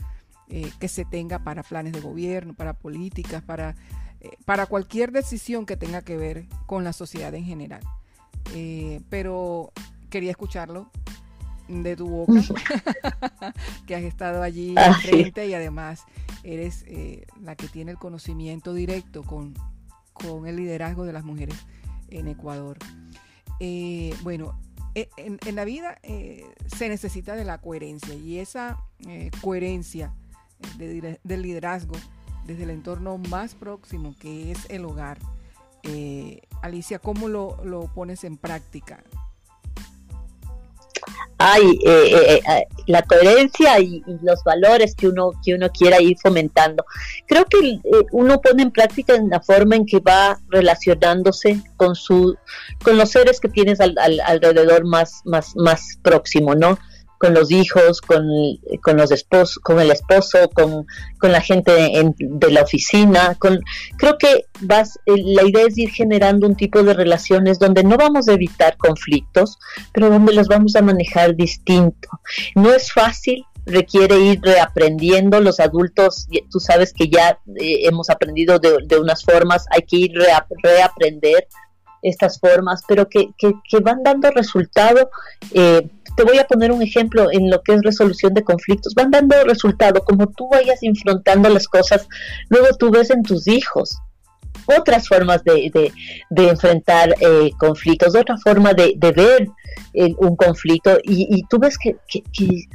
eh, 0.49 0.71
que 0.79 0.89
se 0.89 1.05
tenga 1.05 1.39
para 1.39 1.63
planes 1.63 1.93
de 1.93 2.01
gobierno, 2.01 2.55
para 2.55 2.75
políticas, 2.75 3.43
para, 3.43 3.75
eh, 4.21 4.37
para 4.45 4.67
cualquier 4.67 5.13
decisión 5.13 5.67
que 5.67 5.77
tenga 5.77 6.03
que 6.03 6.17
ver 6.17 6.47
con 6.67 6.85
la 6.85 6.93
sociedad 6.93 7.35
en 7.35 7.45
general. 7.45 7.83
pero 9.09 9.73
quería 10.11 10.31
escucharlo 10.31 10.91
de 11.69 11.97
tu 11.97 12.07
boca, 12.07 12.33
que 13.87 13.97
has 13.97 14.03
estado 14.03 14.43
allí 14.43 14.75
ah, 14.77 14.95
frente 15.03 15.49
y 15.49 15.55
además 15.55 16.05
eres 16.45 16.85
la 17.41 17.57
que 17.57 17.67
tiene 17.67 17.91
el 17.91 17.99
conocimiento 17.99 18.73
directo 18.73 19.25
con, 19.25 19.55
con, 20.13 20.47
el 20.47 20.57
liderazgo 20.57 21.05
de 21.05 21.13
las 21.13 21.25
mujeres 21.25 21.57
en 22.09 22.29
Ecuador. 22.29 22.79
bueno, 24.23 24.57
eh, 24.97 25.11
en, 25.19 25.55
la 25.55 25.67
vida 25.67 25.99
eh, 26.03 26.43
se 26.75 26.89
necesita 26.89 27.37
de 27.37 27.45
la 27.45 27.59
coherencia 27.59 28.15
y 28.15 28.39
esa 28.39 28.83
eh, 29.07 29.31
coherencia 29.43 30.15
del 30.79 31.43
liderazgo 31.43 31.97
desde 32.47 32.63
el 32.63 32.71
entorno 32.71 33.19
más 33.19 33.55
próximo 33.55 34.15
que 34.19 34.53
es 34.53 34.65
el 34.71 34.87
hogar. 34.87 35.19
Alicia, 36.63 36.99
¿cómo 36.99 37.29
lo, 37.29 37.63
lo 37.63 37.93
pones 37.93 38.25
en 38.25 38.39
práctica? 38.39 39.05
Hay 41.39 41.79
eh, 41.85 42.11
eh, 42.13 42.43
eh, 42.49 42.67
la 42.87 43.03
coherencia 43.03 43.79
y, 43.81 44.03
los 44.23 44.43
valores 44.45 44.95
que 44.95 45.09
uno 45.09 45.33
que 45.45 45.55
uno 45.55 45.69
quiera 45.71 46.01
ir 46.01 46.17
fomentando. 46.21 46.85
Creo 47.27 47.45
que 47.45 47.81
uno 48.13 48.41
pone 48.41 48.63
en 48.63 48.71
práctica 48.71 49.15
en 49.15 49.29
la 49.29 49.41
forma 49.41 49.77
en 49.77 49.85
que 49.85 50.01
va 50.01 50.39
relacionándose 50.49 51.61
con 51.77 51.95
su 51.95 52.37
con 52.83 52.97
los 52.97 53.11
seres 53.11 53.41
que 53.41 53.49
tienes 53.49 53.81
alrededor 53.81 54.85
más 54.85 55.21
más 55.25 55.55
más 55.57 55.99
próximo, 56.03 56.55
¿no? 56.55 56.79
Con 57.19 57.35
los 57.35 57.51
hijos, 57.51 58.01
con, 58.01 58.27
con 58.83 58.97
los 58.97 59.11
esposos, 59.11 59.59
con 59.59 59.81
el 59.81 59.91
esposo, 59.91 60.51
con, 60.53 60.87
la 61.23 61.41
gente 61.41 61.73
de 62.19 62.51
la 62.51 62.63
oficina. 62.63 63.35
Con, 63.35 63.61
creo 63.97 64.17
que 64.17 64.45
vas, 64.61 64.99
eh, 65.07 65.15
la 65.17 65.43
idea 65.43 65.67
es 65.67 65.77
ir 65.77 65.91
generando 65.91 66.47
un 66.47 66.55
tipo 66.55 66.83
de 66.83 66.95
relaciones 66.95 67.59
donde 67.59 67.83
no 67.83 67.97
vamos 67.97 68.29
a 68.29 68.35
evitar 68.35 68.77
conflictos, 68.77 69.59
pero 69.93 70.09
donde 70.09 70.33
los 70.35 70.47
vamos 70.47 70.77
a 70.77 70.83
manejar 70.83 71.35
distinto. 71.35 72.09
No 72.55 72.73
es 72.73 72.93
fácil, 72.93 73.45
requiere 73.65 74.19
ir 74.21 74.41
reaprendiendo. 74.41 75.41
Los 75.41 75.59
adultos, 75.59 76.29
tú 76.51 76.61
sabes 76.61 76.93
que 76.93 77.09
ya 77.09 77.41
eh, 77.61 77.81
hemos 77.83 78.09
aprendido 78.09 78.59
de, 78.59 78.79
de, 78.87 79.01
unas 79.01 79.25
formas, 79.25 79.67
hay 79.71 79.83
que 79.83 79.97
ir 79.97 80.13
reaprender 80.63 81.49
estas 82.03 82.39
formas, 82.39 82.83
pero 82.87 83.09
que, 83.09 83.31
que, 83.37 83.53
que 83.69 83.81
van 83.81 84.03
dando 84.03 84.31
resultado. 84.31 85.11
Eh, 85.53 85.89
te 86.17 86.25
voy 86.25 86.39
a 86.39 86.47
poner 86.47 86.73
un 86.73 86.83
ejemplo 86.83 87.31
en 87.31 87.51
lo 87.51 87.63
que 87.63 87.75
es 87.75 87.83
resolución 87.83 88.35
de 88.35 88.43
conflictos. 88.43 88.95
Van 88.95 89.11
dando 89.11 89.37
resultado, 89.45 90.03
como 90.03 90.27
tú 90.29 90.49
vayas 90.49 90.83
enfrentando 90.83 91.49
las 91.49 91.69
cosas, 91.69 92.09
luego 92.49 92.69
tú 92.79 92.91
ves 92.91 93.11
en 93.11 93.23
tus 93.23 93.47
hijos 93.47 93.99
otras 94.67 95.09
formas 95.09 95.45
de, 95.45 95.93
de, 96.31 96.49
enfrentar 96.49 97.15
eh, 97.21 97.51
conflictos, 97.59 98.17
otra 98.17 98.37
forma 98.39 98.73
de, 98.73 98.97
ver 99.15 99.49
eh, 99.99 100.15
un 100.19 100.37
conflicto 100.37 100.99
y, 101.03 101.43
tú 101.49 101.59
ves 101.59 101.79
que, 101.79 101.97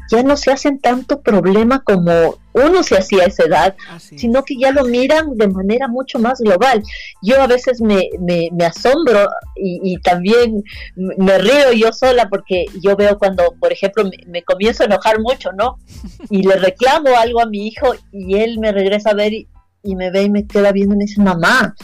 ya 0.10 0.24
no 0.24 0.36
se 0.36 0.52
hacen 0.52 0.80
tanto 0.80 1.22
problema 1.22 1.84
como 1.84 2.40
uno 2.54 2.82
se 2.82 2.98
hacía 2.98 3.26
a 3.26 3.28
esa 3.28 3.44
edad, 3.44 3.76
sino 4.00 4.44
que 4.44 4.58
ya 4.58 4.72
lo 4.72 4.86
miran 4.86 5.38
de 5.38 5.48
manera 5.48 5.88
mucho 5.88 6.18
más 6.18 6.40
global. 6.40 6.82
Yo 7.22 7.40
a 7.40 7.46
veces 7.46 7.80
me, 7.80 8.10
me, 8.20 8.66
asombro 8.66 9.30
y, 9.56 9.98
también 10.02 10.64
me 10.96 11.38
río 11.38 11.74
yo 11.74 11.94
sola 11.94 12.28
porque 12.28 12.66
yo 12.82 12.96
veo 12.96 13.20
cuando, 13.20 13.54
por 13.60 13.72
ejemplo, 13.72 14.04
me, 14.04 14.18
me, 14.26 14.42
comienzo 14.42 14.82
a 14.82 14.88
enojar 14.88 15.20
mucho, 15.20 15.52
¿no? 15.52 15.78
Y 16.32 16.42
le 16.42 16.56
reclamo 16.56 17.16
algo 17.18 17.40
a 17.40 17.46
mi 17.46 17.68
hijo 17.68 17.94
y 18.12 18.38
él 18.38 18.58
me 18.58 18.72
regresa 18.72 19.12
a 19.12 19.14
ver 19.14 19.34
y, 19.34 19.48
y 19.84 19.96
me 19.96 20.10
ve 20.10 20.24
y 20.24 20.32
me 20.32 20.48
queda 20.48 20.72
viendo 20.72 20.96
y 20.96 20.98
me 20.98 21.06
dice, 21.06 21.22
mamá, 21.22 21.76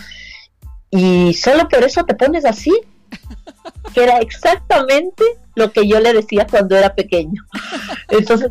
y 0.89 1.35
solo 1.35 1.67
por 1.69 1.83
eso 1.83 2.03
te 2.05 2.15
pones 2.15 2.43
así, 2.43 2.73
que 3.93 4.03
era 4.03 4.17
exactamente 4.19 5.23
lo 5.55 5.71
que 5.71 5.87
yo 5.87 5.99
le 5.99 6.13
decía 6.13 6.47
cuando 6.49 6.75
era 6.75 6.93
pequeño. 6.93 7.41
Entonces, 8.09 8.49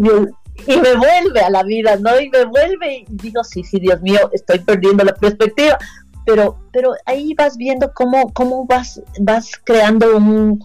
y 0.66 0.76
me 0.76 0.94
vuelve 0.94 1.40
a 1.40 1.50
la 1.50 1.62
vida, 1.62 1.96
¿no? 1.96 2.18
Y 2.20 2.28
me 2.30 2.44
vuelve 2.44 2.98
y 2.98 3.06
digo, 3.08 3.44
sí, 3.44 3.62
sí, 3.62 3.78
Dios 3.78 4.00
mío, 4.02 4.30
estoy 4.32 4.58
perdiendo 4.60 5.04
la 5.04 5.14
perspectiva. 5.14 5.78
Pero, 6.24 6.58
pero 6.72 6.94
ahí 7.04 7.34
vas 7.34 7.56
viendo 7.56 7.92
cómo, 7.94 8.32
cómo 8.32 8.66
vas, 8.66 9.00
vas 9.20 9.52
creando 9.62 10.16
un, 10.16 10.60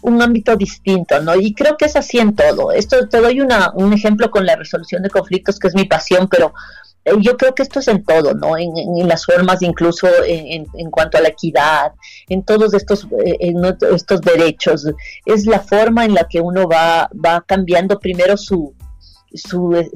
un 0.00 0.22
ámbito 0.22 0.56
distinto, 0.56 1.20
¿no? 1.20 1.34
Y 1.36 1.54
creo 1.54 1.76
que 1.76 1.84
es 1.84 1.96
así 1.96 2.18
en 2.18 2.34
todo. 2.34 2.72
Esto 2.72 3.06
te 3.08 3.20
doy 3.20 3.40
una, 3.40 3.72
un 3.74 3.92
ejemplo 3.92 4.30
con 4.30 4.46
la 4.46 4.56
resolución 4.56 5.02
de 5.02 5.10
conflictos, 5.10 5.58
que 5.58 5.68
es 5.68 5.74
mi 5.74 5.84
pasión, 5.84 6.28
pero 6.28 6.54
yo 7.20 7.36
creo 7.36 7.54
que 7.54 7.62
esto 7.62 7.80
es 7.80 7.88
en 7.88 8.04
todo, 8.04 8.34
¿no? 8.34 8.56
En, 8.56 9.08
las 9.08 9.26
formas, 9.26 9.62
incluso 9.62 10.08
en, 10.24 10.66
cuanto 10.90 11.18
a 11.18 11.20
la 11.20 11.28
equidad, 11.28 11.92
en 12.28 12.42
todos 12.44 12.74
estos, 12.74 13.06
eh, 13.24 13.52
estos 13.92 14.20
derechos. 14.20 14.86
Es 15.26 15.46
la 15.46 15.60
forma 15.60 16.04
en 16.04 16.14
la 16.14 16.28
que 16.28 16.40
uno 16.40 16.68
va, 16.68 17.10
va 17.12 17.44
cambiando 17.46 17.98
primero 17.98 18.36
su, 18.36 18.74
su, 19.34 19.90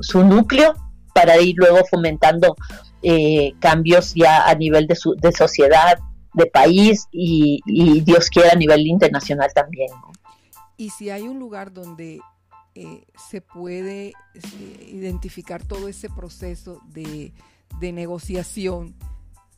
su, 0.00 0.24
núcleo 0.24 0.74
para 1.14 1.40
ir 1.40 1.54
luego 1.56 1.78
fomentando 1.90 2.54
eh, 3.02 3.54
cambios 3.58 4.12
ya 4.14 4.46
a 4.46 4.54
nivel 4.54 4.86
de, 4.86 4.96
su, 4.96 5.14
de 5.14 5.32
sociedad, 5.32 5.98
de 6.34 6.46
país 6.46 7.06
y, 7.12 7.60
y 7.64 8.00
Dios 8.02 8.28
quiera 8.28 8.52
a 8.52 8.56
nivel 8.56 8.86
internacional 8.86 9.50
también. 9.54 9.88
Y 10.76 10.90
si 10.90 11.08
hay 11.08 11.22
un 11.22 11.38
lugar 11.38 11.72
donde 11.72 12.20
eh, 12.78 13.06
se 13.16 13.40
puede 13.40 14.08
eh, 14.34 14.90
identificar 14.92 15.62
todo 15.62 15.88
ese 15.88 16.10
proceso 16.10 16.82
de, 16.88 17.32
negociación 17.80 18.94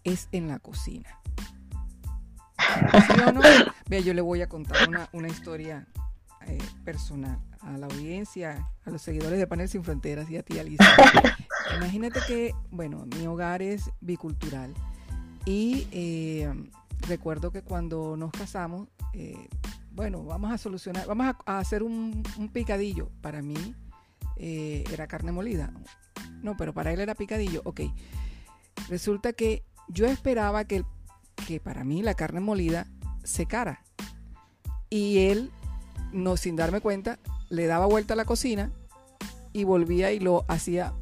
es 0.04 0.28
en 0.30 0.46
la 0.46 0.60
cocina. 0.60 1.18
Vea, 3.88 4.00
yo 4.00 4.14
le 4.14 4.20
voy 4.20 4.40
a 4.42 4.48
contar 4.48 4.88
una, 5.12 5.28
historia 5.28 5.88
eh, 6.46 6.58
personal 6.84 7.40
a 7.60 7.76
la 7.76 7.86
audiencia, 7.86 8.70
a 8.84 8.90
los 8.90 9.02
seguidores 9.02 9.40
de 9.40 9.48
Panel 9.48 9.68
Sin 9.68 9.82
Fronteras 9.82 10.30
y 10.30 10.36
a 10.36 10.44
ti, 10.44 10.60
Alicia. 10.60 10.86
Imagínate 11.76 12.20
que, 12.24 12.54
bueno, 12.70 13.04
mi 13.18 13.26
hogar 13.26 13.62
es 13.62 13.90
bicultural 14.00 14.72
y 15.44 16.44
recuerdo 17.08 17.50
que 17.50 17.62
cuando 17.62 18.16
nos 18.16 18.30
casamos, 18.30 18.86
bueno, 19.98 20.22
vamos 20.22 20.52
a 20.52 20.58
solucionar, 20.58 21.08
vamos 21.08 21.34
a, 21.44 21.58
hacer 21.58 21.82
un, 21.82 22.22
picadillo. 22.52 23.10
Para 23.20 23.42
mí 23.42 23.74
eh, 24.36 24.84
era 24.92 25.08
carne 25.08 25.32
molida. 25.32 25.72
No, 26.40 26.56
pero 26.56 26.72
para 26.72 26.92
él 26.92 27.00
era 27.00 27.16
picadillo. 27.16 27.62
Ok. 27.64 27.80
Resulta 28.88 29.32
que 29.32 29.64
yo 29.88 30.06
esperaba 30.06 30.64
que, 30.64 30.84
que 31.48 31.58
para 31.58 31.82
mí 31.82 32.00
la 32.02 32.14
carne 32.14 32.38
molida 32.38 32.86
secara. 33.24 33.82
Y 34.88 35.30
él, 35.30 35.50
no 36.12 36.36
sin 36.36 36.54
darme 36.54 36.80
cuenta, 36.80 37.18
le 37.50 37.66
daba 37.66 37.86
vuelta 37.86 38.14
a 38.14 38.16
la 38.16 38.24
cocina 38.24 38.70
y 39.52 39.64
volvía 39.64 40.12
y 40.12 40.20
lo 40.20 40.44
hacía 40.46 40.94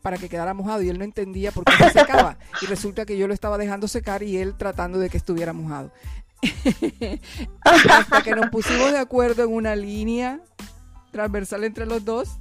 para 0.00 0.16
que 0.16 0.30
quedara 0.30 0.54
mojado 0.54 0.82
y 0.82 0.88
él 0.88 0.98
no 0.98 1.04
entendía 1.04 1.52
por 1.52 1.64
qué 1.64 1.72
se 1.72 1.90
secaba 1.90 2.38
y 2.62 2.66
resulta 2.66 3.04
que 3.04 3.16
yo 3.16 3.28
lo 3.28 3.34
estaba 3.34 3.58
dejando 3.58 3.88
secar 3.88 4.22
y 4.22 4.36
él 4.38 4.54
tratando 4.56 4.98
de 4.98 5.10
que 5.10 5.18
estuviera 5.18 5.52
mojado. 5.52 5.92
Hasta 7.64 8.22
que 8.22 8.34
nos 8.34 8.50
pusimos 8.50 8.92
de 8.92 8.98
acuerdo 8.98 9.44
en 9.44 9.52
una 9.52 9.76
línea 9.76 10.40
transversal 11.10 11.64
entre 11.64 11.86
los 11.86 12.04
dos 12.04 12.38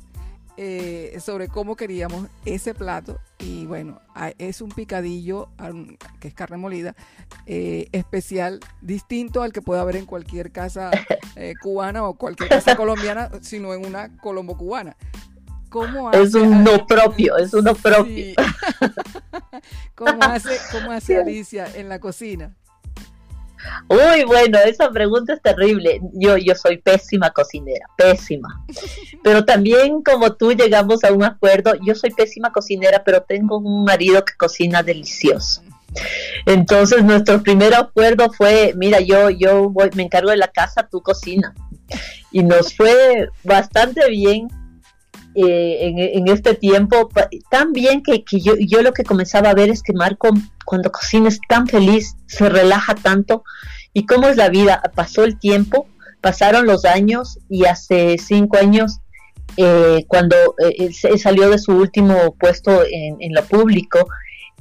eh, 0.58 1.18
sobre 1.24 1.48
cómo 1.48 1.76
queríamos 1.76 2.28
ese 2.46 2.74
plato 2.74 3.20
y 3.40 3.66
bueno, 3.66 4.00
es 4.38 4.62
un 4.62 4.70
picadillo 4.70 5.50
que 6.20 6.28
es 6.28 6.34
carne 6.34 6.58
molida 6.58 6.96
eh, 7.46 7.88
especial, 7.92 8.60
distinto 8.82 9.42
al 9.42 9.54
que 9.54 9.62
puede 9.62 9.82
haber 9.82 9.96
en 9.96 10.06
cualquier 10.06 10.52
casa 10.52 10.92
eh, 11.36 11.54
cubana 11.62 12.04
o 12.04 12.16
cualquier 12.16 12.50
casa 12.50 12.76
colombiana, 12.76 13.30
sino 13.42 13.74
en 13.74 13.86
una 13.86 14.16
colombo 14.18 14.58
cubana. 14.58 14.96
¿Cómo 15.70 16.12
es 16.12 16.36
uno 16.36 16.86
propio, 16.86 17.38
es 17.38 17.54
uno 17.54 17.74
propio. 17.74 18.36
¿Cómo 19.96 20.22
hace, 20.22 20.58
cómo 20.72 20.92
hace 20.92 21.18
Alicia 21.18 21.66
en 21.74 21.88
la 21.88 22.00
cocina? 22.00 22.56
Uy, 23.88 24.24
bueno, 24.26 24.58
esa 24.60 24.90
pregunta 24.90 25.34
es 25.34 25.42
terrible. 25.42 26.02
Yo, 26.14 26.38
yo 26.38 26.56
soy 26.56 26.78
pésima 26.78 27.32
cocinera, 27.32 27.86
pésima. 27.98 28.66
Pero 29.24 29.46
también 29.46 30.02
como 30.02 30.34
tú 30.34 30.54
llegamos 30.54 31.04
a 31.04 31.12
un 31.12 31.24
acuerdo, 31.24 31.74
yo 31.86 31.96
soy 31.96 32.12
pésima 32.12 32.52
cocinera, 32.52 33.04
pero 33.04 33.22
tengo 33.22 33.58
un 33.58 33.84
marido 33.84 34.26
que 34.26 34.34
cocina 34.34 34.82
delicioso. 34.82 35.62
Entonces 36.46 37.04
nuestro 37.04 37.44
primer 37.44 37.76
acuerdo 37.76 38.32
fue, 38.32 38.74
mira, 38.76 39.00
yo, 39.00 39.30
yo 39.30 39.70
voy, 39.70 39.90
me 39.96 40.04
encargo 40.04 40.32
de 40.32 40.38
la 40.38 40.48
casa, 40.48 40.88
tú 40.90 41.02
cocina. 41.02 41.54
Y 42.32 42.44
nos 42.44 42.76
fue 42.76 43.30
bastante 43.44 44.10
bien 44.10 44.48
eh, 45.34 46.12
en, 46.14 46.28
este 46.28 46.56
tiempo, 46.56 47.10
tan 47.50 47.72
bien 47.72 48.04
que, 48.04 48.24
yo, 48.32 48.54
yo, 48.60 48.82
lo 48.82 48.92
que 48.92 49.04
comenzaba 49.04 49.50
a 49.50 49.54
ver 49.54 49.70
es 49.70 49.82
que 49.82 49.94
Marco, 49.94 50.30
cuando 50.66 50.92
cocina, 50.92 51.30
es 51.30 51.40
tan 51.48 51.68
feliz, 51.68 52.16
se 52.28 52.50
relaja 52.50 52.96
tanto. 52.96 53.44
¿Y 53.94 54.06
cómo 54.06 54.28
es 54.28 54.36
la 54.36 54.50
vida? 54.50 54.82
Pasó 54.94 55.24
el 55.24 55.40
tiempo, 55.40 55.88
pasaron 56.20 56.66
los 56.66 56.84
años 56.84 57.40
y 57.50 57.66
hace 57.66 58.18
cinco 58.18 58.58
años, 58.58 59.00
eh, 59.56 60.04
cuando 60.08 60.36
eh, 60.60 60.92
salió 61.18 61.50
de 61.50 61.60
su 61.60 61.72
último 61.74 62.36
puesto 62.38 62.84
en, 62.90 63.34
lo 63.34 63.44
público, 63.44 64.08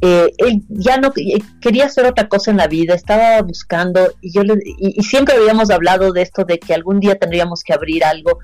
él 0.01 0.63
ya 0.69 0.97
no 0.97 1.13
quería 1.61 1.87
hacer 1.87 2.07
otra 2.07 2.29
cosa 2.29 2.51
en 2.51 2.57
la 2.57 2.69
vida, 2.69 2.95
estaba 2.95 3.43
buscando 3.43 4.13
y 4.23 4.33
yo 4.33 4.43
y 4.79 5.03
siempre 5.03 5.35
habíamos 5.35 5.71
hablado 5.71 6.13
de 6.13 6.23
esto 6.23 6.45
de 6.45 6.59
que 6.59 6.73
algún 6.73 7.01
día 7.01 7.17
tendríamos 7.17 7.63
que 7.63 7.75
abrir 7.75 8.03
algo 8.03 8.39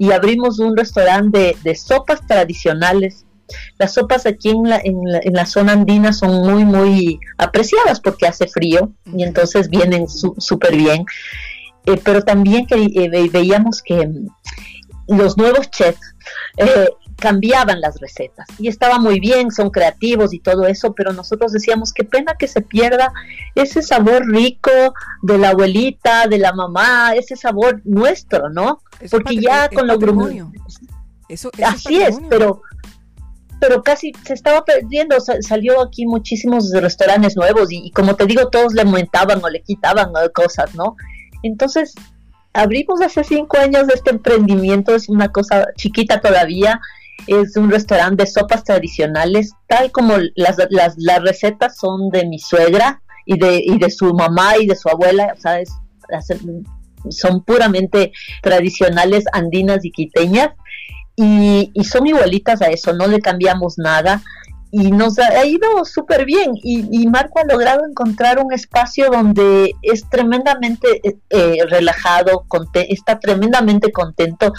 y 0.00 0.12
abrimos 0.12 0.58
un 0.58 0.78
restaurante 0.78 1.54
de, 1.62 1.74
sopas 1.74 2.26
tradicionales. 2.26 3.26
Las 3.78 3.92
sopas 3.92 4.24
aquí 4.24 4.48
en 4.48 4.62
la, 4.62 4.80
en 4.82 5.34
la, 5.34 5.44
zona 5.44 5.72
andina 5.72 6.14
son 6.14 6.40
muy, 6.50 6.64
muy 6.64 7.20
apreciadas 7.36 8.00
porque 8.00 8.26
hace 8.26 8.48
frío 8.48 8.90
y 9.04 9.24
entonces 9.24 9.68
vienen 9.68 10.08
súper 10.08 10.74
bien. 10.74 11.04
Eh, 11.84 12.00
pero 12.02 12.22
también 12.22 12.66
que, 12.66 12.76
eh, 12.76 13.28
veíamos 13.30 13.82
que 13.82 14.06
mm, 14.06 14.28
los 15.18 15.36
nuevos 15.36 15.70
chefs 15.70 16.14
eh, 16.56 16.88
cambiaban 17.20 17.80
las 17.80 18.00
recetas 18.00 18.46
y 18.58 18.68
estaba 18.68 18.98
muy 18.98 19.20
bien, 19.20 19.50
son 19.50 19.70
creativos 19.70 20.34
y 20.34 20.40
todo 20.40 20.66
eso, 20.66 20.94
pero 20.94 21.12
nosotros 21.12 21.52
decíamos 21.52 21.92
qué 21.92 22.04
pena 22.04 22.34
que 22.38 22.48
se 22.48 22.62
pierda 22.62 23.12
ese 23.54 23.82
sabor 23.82 24.26
rico 24.26 24.70
de 25.22 25.38
la 25.38 25.50
abuelita, 25.50 26.26
de 26.26 26.38
la 26.38 26.52
mamá, 26.52 27.12
ese 27.14 27.36
sabor 27.36 27.82
nuestro, 27.84 28.48
¿no? 28.48 28.80
Porque 29.10 29.36
ya 29.36 29.68
con 29.68 29.86
lo 29.86 29.98
eso, 31.28 31.50
así 31.64 32.02
es, 32.02 32.18
pero 32.28 32.62
pero 33.60 33.82
casi 33.82 34.12
se 34.24 34.32
estaba 34.32 34.64
perdiendo, 34.64 35.16
salió 35.20 35.82
aquí 35.82 36.06
muchísimos 36.06 36.72
restaurantes 36.72 37.36
nuevos 37.36 37.68
y, 37.70 37.90
como 37.90 38.16
te 38.16 38.24
digo, 38.24 38.48
todos 38.48 38.72
le 38.72 38.80
aumentaban 38.80 39.44
o 39.44 39.50
le 39.50 39.60
quitaban 39.60 40.12
cosas, 40.32 40.74
¿no? 40.74 40.96
Entonces, 41.42 41.94
abrimos 42.54 43.02
hace 43.02 43.22
cinco 43.22 43.58
años 43.58 43.86
este 43.90 44.10
emprendimiento, 44.10 44.94
es 44.94 45.10
una 45.10 45.30
cosa 45.30 45.66
chiquita 45.76 46.22
todavía, 46.22 46.80
es 47.26 47.56
un 47.56 47.70
restaurante 47.70 48.24
de 48.24 48.30
sopas 48.30 48.64
tradicionales, 48.64 49.52
tal 49.66 49.90
como 49.90 50.14
las, 50.34 50.56
las, 50.70 50.94
las 50.96 51.22
recetas 51.22 51.76
son 51.76 52.10
de 52.10 52.26
mi 52.26 52.38
suegra 52.38 53.02
y 53.26 53.38
de, 53.38 53.62
y 53.64 53.78
de 53.78 53.90
su 53.90 54.12
mamá 54.14 54.58
y 54.58 54.66
de 54.66 54.76
su 54.76 54.88
abuela, 54.88 55.34
¿sabes? 55.38 55.70
son 57.08 57.42
puramente 57.44 58.12
tradicionales 58.42 59.24
andinas 59.32 59.84
y 59.84 59.90
quiteñas 59.90 60.50
y, 61.16 61.70
y, 61.72 61.84
son 61.84 62.06
igualitas 62.06 62.60
a 62.62 62.66
eso, 62.66 62.92
no 62.92 63.06
le 63.06 63.20
cambiamos 63.20 63.78
nada 63.78 64.22
y 64.72 64.90
nos 64.90 65.18
ha 65.18 65.44
ido 65.44 65.84
súper 65.84 66.24
bien. 66.24 66.52
Y, 66.62 67.06
Marco 67.08 67.40
ha 67.40 67.44
logrado 67.44 67.84
encontrar 67.86 68.38
un 68.38 68.52
espacio 68.52 69.10
donde 69.10 69.74
es 69.82 70.08
tremendamente 70.08 71.00
eh, 71.30 71.58
relajado, 71.68 72.46
está 72.74 73.18
tremendamente 73.18 73.90
contento 73.90 74.52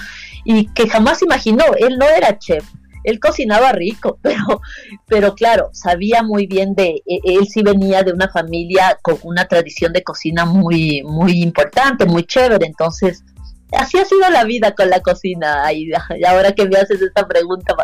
y 0.43 0.67
que 0.74 0.89
jamás 0.89 1.21
imaginó, 1.21 1.63
él 1.78 1.97
no 1.97 2.06
era 2.06 2.38
chef, 2.38 2.65
él 3.04 3.19
cocinaba 3.19 3.71
rico, 3.71 4.19
pero, 4.21 4.62
pero 5.08 5.36
claro, 5.36 5.69
sabía 5.74 6.24
muy 6.24 6.47
bien 6.47 6.76
de, 6.76 7.02
e, 7.06 7.19
él 7.24 7.47
sí 7.47 7.62
venía 7.63 8.04
de 8.04 8.12
una 8.12 8.28
familia 8.30 8.97
con 9.02 9.17
una 9.24 9.45
tradición 9.45 9.93
de 9.93 10.04
cocina 10.04 10.45
muy, 10.45 11.04
muy 11.04 11.41
importante, 11.41 12.06
muy 12.06 12.24
chévere, 12.24 12.65
entonces 12.65 13.24
así 13.71 13.97
ha 13.97 14.06
sido 14.06 14.30
la 14.30 14.43
vida 14.43 14.74
con 14.76 14.89
la 14.89 15.00
cocina, 15.00 15.71
y 15.74 15.91
ahora 16.26 16.52
que 16.52 16.67
me 16.67 16.78
haces 16.78 17.02
esta 17.02 17.28
pregunta 17.28 17.76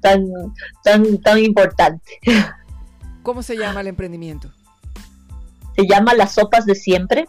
tan, 0.00 0.26
tan, 0.82 1.18
tan 1.18 1.38
importante. 1.38 2.18
¿Cómo 3.22 3.42
se 3.42 3.56
llama 3.56 3.80
el 3.80 3.88
emprendimiento? 3.88 4.50
Se 5.76 5.86
llama 5.86 6.14
Las 6.14 6.32
Sopas 6.32 6.66
de 6.66 6.74
Siempre. 6.74 7.26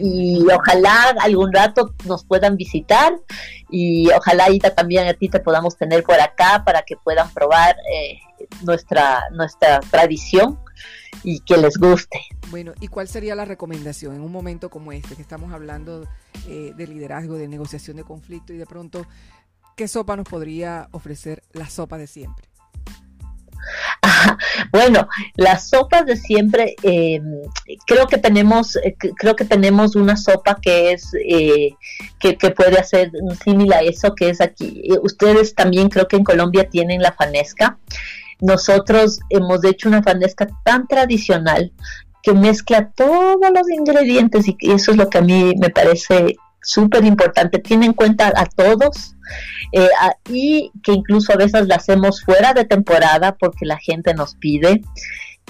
y 0.00 0.44
ojalá 0.52 1.14
algún 1.20 1.52
rato 1.52 1.94
nos 2.04 2.24
puedan 2.24 2.56
visitar 2.56 3.12
y 3.68 4.08
ojalá 4.12 4.50
Ita 4.50 4.74
también 4.74 5.08
a 5.08 5.14
ti 5.14 5.28
te 5.28 5.40
podamos 5.40 5.76
tener 5.76 6.04
por 6.04 6.20
acá 6.20 6.62
para 6.64 6.82
que 6.82 6.96
puedan 6.96 7.28
probar 7.30 7.76
eh, 7.92 8.20
nuestra, 8.62 9.24
nuestra 9.32 9.80
tradición 9.90 10.58
y 11.24 11.40
que 11.40 11.56
les 11.56 11.76
guste. 11.76 12.20
Bueno, 12.50 12.72
¿y 12.80 12.88
cuál 12.88 13.08
sería 13.08 13.34
la 13.34 13.44
recomendación 13.44 14.14
en 14.14 14.22
un 14.22 14.32
momento 14.32 14.70
como 14.70 14.92
este, 14.92 15.16
que 15.16 15.22
estamos 15.22 15.52
hablando 15.52 16.06
eh, 16.48 16.72
de 16.76 16.86
liderazgo, 16.86 17.34
de 17.34 17.48
negociación 17.48 17.96
de 17.96 18.04
conflicto 18.04 18.52
y 18.52 18.58
de 18.58 18.66
pronto 18.66 19.06
¿qué 19.76 19.88
sopa 19.88 20.16
nos 20.16 20.28
podría 20.28 20.88
ofrecer 20.92 21.42
la 21.52 21.68
sopa 21.68 21.98
de 21.98 22.06
siempre? 22.06 22.52
Bueno, 24.72 25.08
las 25.36 25.68
sopas 25.68 26.06
de 26.06 26.16
siempre, 26.16 26.74
em, 26.82 27.42
creo 27.86 28.06
que 28.06 28.18
tenemos, 28.18 28.76
eh, 28.76 28.96
creo 29.16 29.36
que 29.36 29.44
tenemos 29.44 29.96
una 29.96 30.16
sopa 30.16 30.58
que 30.60 30.92
es 30.92 31.10
eh, 31.14 31.74
que, 32.18 32.34
puede 32.50 32.78
hacer 32.78 33.10
similar 33.44 33.80
a 33.80 33.82
eso 33.82 34.14
que 34.14 34.30
es 34.30 34.40
aquí. 34.40 34.82
Eh, 34.84 34.98
ustedes 35.02 35.54
también 35.54 35.88
creo 35.88 36.08
que 36.08 36.16
en 36.16 36.24
Colombia 36.24 36.68
tienen 36.68 37.02
la 37.02 37.12
fanesca. 37.12 37.78
Nosotros 38.40 39.20
hemos 39.30 39.64
hecho 39.64 39.88
una 39.88 40.02
fanesca 40.02 40.48
tan 40.64 40.86
tradicional 40.88 41.72
que 42.22 42.32
mezcla 42.32 42.90
todos 42.90 43.50
los 43.52 43.68
ingredientes 43.70 44.46
y 44.46 44.56
eso 44.70 44.92
es 44.92 44.96
lo 44.96 45.08
que 45.08 45.18
a 45.18 45.22
mí 45.22 45.54
me 45.60 45.70
parece 45.70 46.36
súper 46.62 47.04
importante. 47.04 47.58
Tiene 47.58 47.86
en 47.86 47.92
cuenta 47.92 48.32
a 48.34 48.46
todos 48.46 49.14
eh, 49.72 49.88
y 50.28 50.72
que 50.82 50.92
incluso 50.92 51.32
a 51.32 51.36
veces 51.36 51.66
la 51.66 51.76
hacemos 51.76 52.22
fuera 52.22 52.54
de 52.54 52.64
temporada 52.64 53.36
porque 53.38 53.66
la 53.66 53.78
gente 53.78 54.14
nos 54.14 54.34
pide 54.36 54.82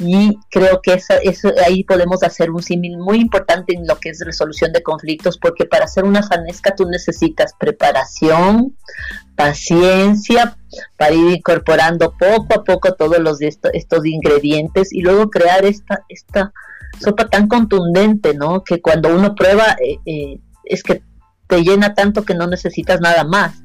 y 0.01 0.38
creo 0.51 0.81
que 0.83 0.94
eso, 0.94 1.53
ahí 1.64 1.85
podemos 1.85 2.22
hacer 2.22 2.51
un 2.51 2.62
símil 2.62 2.96
muy 2.96 3.18
importante 3.20 3.75
en 3.75 3.87
lo 3.87 3.98
que 3.98 4.09
es 4.09 4.25
resolución 4.25 4.72
de 4.72 4.83
conflictos 4.83 5.38
porque 5.38 5.66
para 5.66 5.85
hacer 5.85 6.05
una 6.05 6.22
fanesca 6.22 6.75
tú 6.75 6.87
necesitas 6.87 7.53
preparación, 7.59 8.75
paciencia 9.37 10.57
para 10.96 11.14
ir 11.14 11.37
incorporando 11.37 12.14
poco 12.18 12.55
a 12.55 12.64
poco 12.64 12.94
todos 12.94 13.18
los 13.18 13.40
estos 13.42 14.07
ingredientes 14.07 14.92
y 14.92 15.03
luego 15.03 15.29
crear 15.29 15.64
esta 15.66 16.05
esta 16.09 16.53
sopa 16.98 17.29
tan 17.29 17.48
contundente, 17.48 18.35
¿no? 18.35 18.64
Que 18.64 18.81
cuando 18.81 19.14
uno 19.14 19.35
prueba 19.35 19.77
eh, 19.85 19.98
eh, 20.07 20.38
es 20.64 20.83
que 20.83 21.03
te 21.46 21.62
llena 21.62 21.94
tanto 21.94 22.25
que 22.25 22.35
no 22.35 22.46
necesitas 22.46 23.01
nada 23.01 23.25
más. 23.25 23.62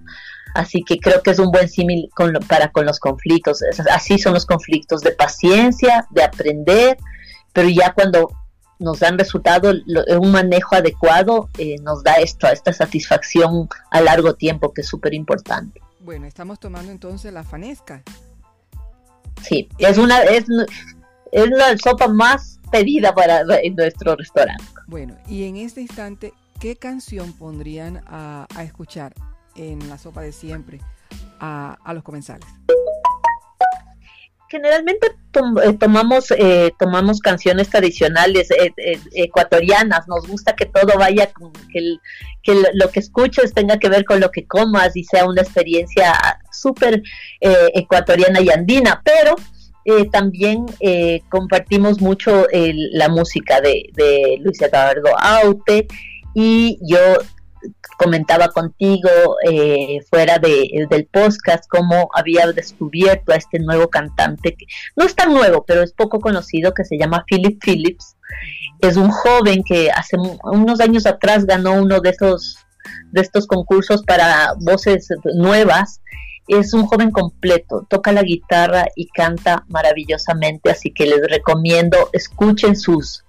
Así 0.53 0.83
que 0.83 0.97
creo 0.97 1.21
que 1.21 1.31
es 1.31 1.39
un 1.39 1.51
buen 1.51 1.69
símil 1.69 2.09
para 2.47 2.71
con 2.71 2.85
los 2.85 2.99
conflictos. 2.99 3.61
así 3.91 4.17
son 4.17 4.33
los 4.33 4.45
conflictos 4.45 5.01
de 5.01 5.11
paciencia, 5.11 6.07
de 6.09 6.23
aprender, 6.23 6.97
pero 7.53 7.69
ya 7.69 7.93
cuando 7.93 8.29
nos 8.79 8.99
dan 8.99 9.17
resultado, 9.17 9.71
un 10.19 10.31
manejo 10.31 10.75
adecuado 10.75 11.49
eh, 11.57 11.75
nos 11.81 12.03
da 12.03 12.13
esto, 12.13 12.47
esta 12.47 12.73
satisfacción 12.73 13.67
a 13.91 14.01
largo 14.01 14.35
tiempo 14.35 14.73
que 14.73 14.81
es 14.81 14.87
súper 14.87 15.13
importante. 15.13 15.81
Bueno, 15.99 16.25
estamos 16.25 16.59
tomando 16.59 16.91
entonces 16.91 17.33
la 17.33 17.43
fanesca. 17.43 18.03
Sí, 19.41 19.69
es 19.77 19.97
una 19.97 20.23
es, 20.23 20.45
es 21.31 21.49
la 21.49 21.77
sopa 21.77 22.07
más 22.07 22.59
pedida 22.71 23.13
para 23.13 23.41
en 23.61 23.75
nuestro 23.75 24.15
restaurante. 24.15 24.63
Bueno, 24.87 25.17
y 25.27 25.43
en 25.43 25.57
este 25.57 25.81
instante, 25.81 26.33
¿qué 26.59 26.75
canción 26.75 27.33
pondrían 27.33 28.03
a 28.07 28.47
escuchar 28.63 29.13
en 29.55 29.87
la 29.89 29.97
sopa 29.97 30.21
de 30.21 30.31
siempre 30.31 30.79
a, 31.39 31.77
los 31.93 32.03
comensales? 32.03 32.47
generalmente 34.49 35.07
eh, 35.07 35.73
tomamos 35.77 36.31
eh, 36.31 36.71
tomamos 36.79 37.19
canciones 37.19 37.69
tradicionales 37.69 38.49
eh, 38.51 38.71
ecuatorianas 39.13 40.07
nos 40.07 40.25
gusta 40.25 40.55
que 40.55 40.65
todo 40.65 40.97
vaya 40.97 41.29
que, 41.73 41.97
que 42.43 42.63
lo 42.73 42.89
que 42.89 43.01
escuches 43.01 43.53
tenga 43.53 43.77
que 43.77 43.89
ver 43.89 44.05
con 44.05 44.21
lo 44.21 44.31
que 44.31 44.47
comas 44.47 44.95
y 44.95 45.03
sea 45.03 45.25
una 45.25 45.41
experiencia 45.41 46.13
súper 46.49 47.03
ecuatoriana 47.41 48.39
y 48.39 48.49
andina 48.49 49.01
pero 49.03 49.35
también 50.11 50.65
compartimos 51.29 51.99
mucho 51.99 52.47
la 52.53 53.09
música 53.09 53.59
de, 53.59 53.89
de 53.95 54.37
Luis 54.41 54.61
Eduardo 54.61 55.09
Aute 55.17 55.87
y 56.39 56.77
yo 56.83 56.99
comentaba 57.97 58.49
contigo 58.49 59.09
eh, 59.49 60.01
fuera 60.07 60.37
de, 60.37 60.85
del 60.87 61.07
podcast 61.07 61.63
cómo 61.67 62.11
había 62.13 62.45
descubierto 62.51 63.31
a 63.31 63.37
este 63.37 63.57
nuevo 63.57 63.89
cantante, 63.89 64.55
que 64.55 64.67
no 64.95 65.03
es 65.03 65.15
tan 65.15 65.33
nuevo, 65.33 65.65
pero 65.65 65.81
es 65.81 65.93
poco 65.93 66.19
conocido, 66.19 66.75
que 66.75 66.85
se 66.85 66.95
llama 66.95 67.25
Philip 67.27 67.59
Phillips. 67.59 68.17
Es 68.81 68.97
un 68.97 69.09
joven 69.09 69.63
que 69.63 69.89
hace 69.89 70.15
unos 70.43 70.79
años 70.79 71.07
atrás 71.07 71.47
ganó 71.47 71.73
uno 71.73 72.01
de 72.01 72.11
esos 72.11 72.59
de 73.11 73.21
estos 73.21 73.47
concursos 73.47 74.03
para 74.03 74.53
voces 74.59 75.07
nuevas. 75.33 76.01
Es 76.47 76.71
un 76.71 76.85
joven 76.85 77.09
completo, 77.09 77.87
toca 77.89 78.11
la 78.11 78.21
guitarra 78.21 78.85
y 78.95 79.07
canta 79.07 79.65
maravillosamente, 79.69 80.69
así 80.69 80.93
que 80.93 81.07
les 81.07 81.27
recomiendo 81.27 82.11
escuchen 82.13 82.75
sus, 82.75 83.25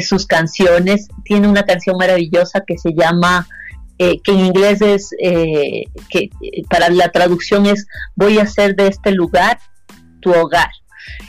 sus 0.00 0.26
canciones. 0.26 1.08
Tiene 1.24 1.48
una 1.48 1.64
canción 1.64 1.96
maravillosa 1.96 2.62
que 2.66 2.78
se 2.78 2.92
llama 2.94 3.46
eh, 3.98 4.20
que 4.22 4.32
en 4.32 4.40
inglés 4.40 4.82
es, 4.82 5.14
eh, 5.20 5.84
que 6.10 6.30
para 6.68 6.88
la 6.90 7.10
traducción 7.10 7.66
es 7.66 7.86
voy 8.16 8.38
a 8.38 8.42
hacer 8.42 8.74
de 8.74 8.88
este 8.88 9.12
lugar 9.12 9.58
tu 10.20 10.32
hogar. 10.32 10.70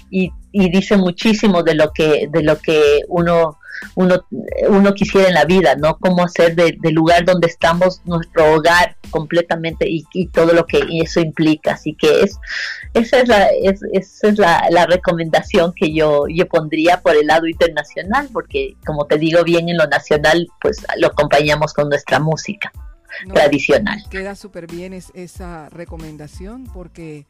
Y, 0.10 0.32
y 0.52 0.70
dice 0.72 0.98
muchísimo 0.98 1.64
de 1.64 1.76
lo 1.76 1.92
que, 1.94 2.28
de 2.32 2.44
lo 2.44 2.58
que 2.60 3.02
uno 3.08 3.60
uno, 3.96 4.26
uno 4.70 4.94
quisiera 4.94 5.28
en 5.28 5.34
la 5.34 5.46
vida, 5.46 5.76
¿no? 5.76 5.98
Cómo 5.98 6.24
hacer 6.24 6.56
del 6.56 6.94
lugar 6.94 7.26
donde 7.26 7.48
estamos 7.48 8.02
nuestro 8.06 8.56
hogar 8.56 8.96
completamente 9.10 9.86
y, 9.90 10.06
todo 10.28 10.54
lo 10.54 10.66
que 10.66 10.84
eso 11.02 11.20
implica. 11.20 11.74
Así 11.74 11.96
que 11.96 12.22
es, 12.22 12.38
esa 12.94 13.20
es, 13.20 13.28
la, 13.28 13.48
es, 13.48 13.82
esa 13.94 14.28
es 14.30 14.38
la, 14.38 14.86
recomendación 14.86 15.74
que 15.74 15.94
yo, 15.94 16.26
yo 16.28 16.48
pondría 16.48 17.02
por 17.02 17.16
el 17.16 17.28
lado 17.28 17.48
internacional, 17.48 18.30
porque 18.32 18.76
como 18.86 19.06
te 19.06 19.18
digo 19.18 19.44
bien, 19.44 19.70
en 19.70 19.78
lo 19.78 19.88
nacional, 19.88 20.48
pues 20.62 20.86
lo 20.98 21.08
acompañamos 21.08 21.74
con 21.74 21.90
nuestra 21.90 22.20
música 22.20 22.72
tradicional. 23.34 24.04
Queda 24.10 24.36
súper 24.36 24.68
bien 24.68 24.94
es, 24.94 25.12
esa 25.14 25.70
recomendación 25.70 26.66
porque 26.74 27.26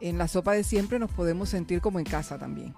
en 0.00 0.18
la 0.18 0.28
sopa 0.28 0.52
de 0.52 0.64
siempre 0.64 0.98
nos 0.98 1.10
podemos 1.10 1.48
sentir 1.48 1.80
como 1.80 1.98
en 1.98 2.04
casa 2.04 2.38
también. 2.38 2.74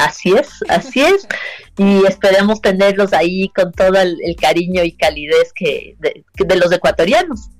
Así 0.00 0.32
es, 0.32 0.48
así 0.68 1.00
es. 1.02 1.28
Y 1.76 2.06
esperemos 2.06 2.62
tenerlos 2.62 3.12
ahí 3.12 3.50
con 3.50 3.70
todo 3.72 4.00
el, 4.00 4.18
cariño 4.40 4.82
y 4.82 4.92
calidez 4.92 5.52
que 5.54 5.96
de, 5.98 6.56
los 6.56 6.72
ecuatorianos. 6.72 7.50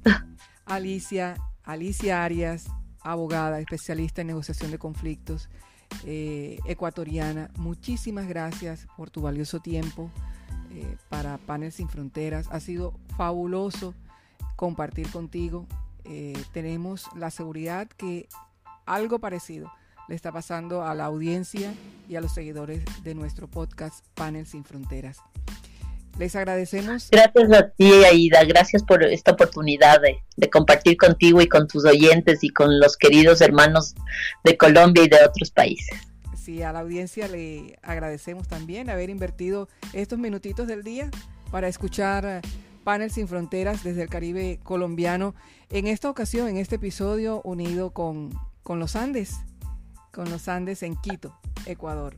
Alicia, 0.65 1.37
Alicia 1.65 2.25
Arias, 2.25 2.67
abogada, 3.03 3.61
especialista 3.61 4.23
en 4.23 4.29
negociación 4.29 4.71
de 4.71 4.79
conflictos, 4.79 5.51
eh, 6.07 6.59
ecuatoriana, 6.65 7.51
muchísimas 7.57 8.27
gracias 8.27 8.87
por 8.97 9.11
tu 9.11 9.21
valioso 9.23 9.61
tiempo 9.61 10.11
eh, 10.73 10.97
para 11.11 11.37
Panel 11.39 11.73
Sin 11.73 11.89
Fronteras. 11.91 12.47
Ha 12.51 12.61
sido 12.61 12.95
fabuloso 13.17 13.95
compartir 14.57 15.11
contigo. 15.11 15.67
Eh, 16.05 16.41
tenemos 16.53 17.07
la 17.17 17.31
seguridad 17.31 17.89
que 17.89 18.29
algo 18.87 19.19
parecido 19.19 19.71
le 20.11 20.17
está 20.17 20.33
pasando 20.33 20.83
a 20.83 20.93
la 20.97 21.05
audiencia 21.05 21.73
y 22.09 22.17
a 22.17 22.21
los 22.21 22.35
seguidores 22.35 22.83
de 23.05 23.15
nuestro 23.15 23.47
podcast 23.47 24.05
Panel 24.15 24.45
Sin 24.45 24.65
Fronteras. 24.65 25.19
Les 26.19 26.35
agradecemos. 26.35 27.09
Gracias 27.13 27.53
a 27.53 27.69
ti, 27.69 27.93
Aida. 28.05 28.43
Gracias 28.43 28.83
por 28.83 29.05
esta 29.05 29.31
oportunidad 29.31 30.01
de, 30.03 30.51
compartir 30.51 30.97
contigo 30.97 31.41
y 31.41 31.47
con 31.47 31.69
tus 31.69 31.85
oyentes 31.85 32.43
y 32.43 32.49
con 32.51 32.81
los 32.81 32.97
queridos 32.97 33.41
hermanos 33.41 33.95
de 34.43 34.57
Colombia 34.57 35.05
y 35.05 35.09
de 35.09 35.25
otros 35.25 35.53
países. 35.53 35.97
Sí, 36.37 36.61
a 36.65 36.73
la 36.73 36.81
audiencia 36.81 37.29
le 37.29 37.79
agradecemos 37.81 38.49
también 38.49 38.91
haber 38.91 39.11
invertido 39.11 39.69
estos 39.93 40.19
minutitos 40.19 40.67
del 40.67 40.83
día 40.83 41.09
para 41.53 41.69
escuchar 41.69 42.43
Panel 42.83 43.13
Sin 43.13 43.29
Fronteras 43.29 43.85
desde 43.85 44.03
el 44.03 44.09
Caribe 44.09 44.59
colombiano. 44.65 45.37
En 45.69 45.87
esta 45.87 46.11
ocasión, 46.11 46.49
en 46.49 46.57
este 46.57 46.77
episodio, 46.77 47.43
unido 47.45 47.91
con, 47.91 48.35
con 48.65 48.81
los 48.81 48.97
Andes 48.97 49.37
con 50.13 50.31
los 50.31 50.49
Andes 50.49 50.83
en 50.83 50.97
Quito, 50.97 51.39
Ecuador. 51.67 52.17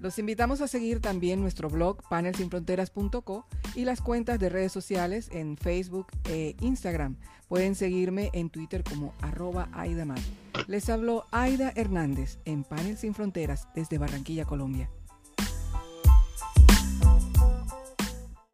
Los 0.00 0.18
invitamos 0.18 0.60
a 0.60 0.68
seguir 0.68 1.00
también 1.00 1.40
nuestro 1.40 1.70
blog 1.70 2.02
panelsinfronteras.co 2.08 3.46
y 3.74 3.84
las 3.84 4.00
cuentas 4.00 4.38
de 4.38 4.48
redes 4.48 4.72
sociales 4.72 5.28
en 5.32 5.56
Facebook 5.56 6.08
e 6.28 6.54
Instagram. 6.60 7.16
Pueden 7.48 7.74
seguirme 7.74 8.30
en 8.32 8.50
Twitter 8.50 8.84
como 8.84 9.14
arroba. 9.22 9.68
Les 10.66 10.88
habló 10.90 11.26
Aida 11.30 11.72
Hernández 11.74 12.38
en 12.44 12.64
Panel 12.64 12.96
Sin 12.96 13.14
Fronteras 13.14 13.68
desde 13.74 13.98
Barranquilla, 13.98 14.44
Colombia. 14.44 14.90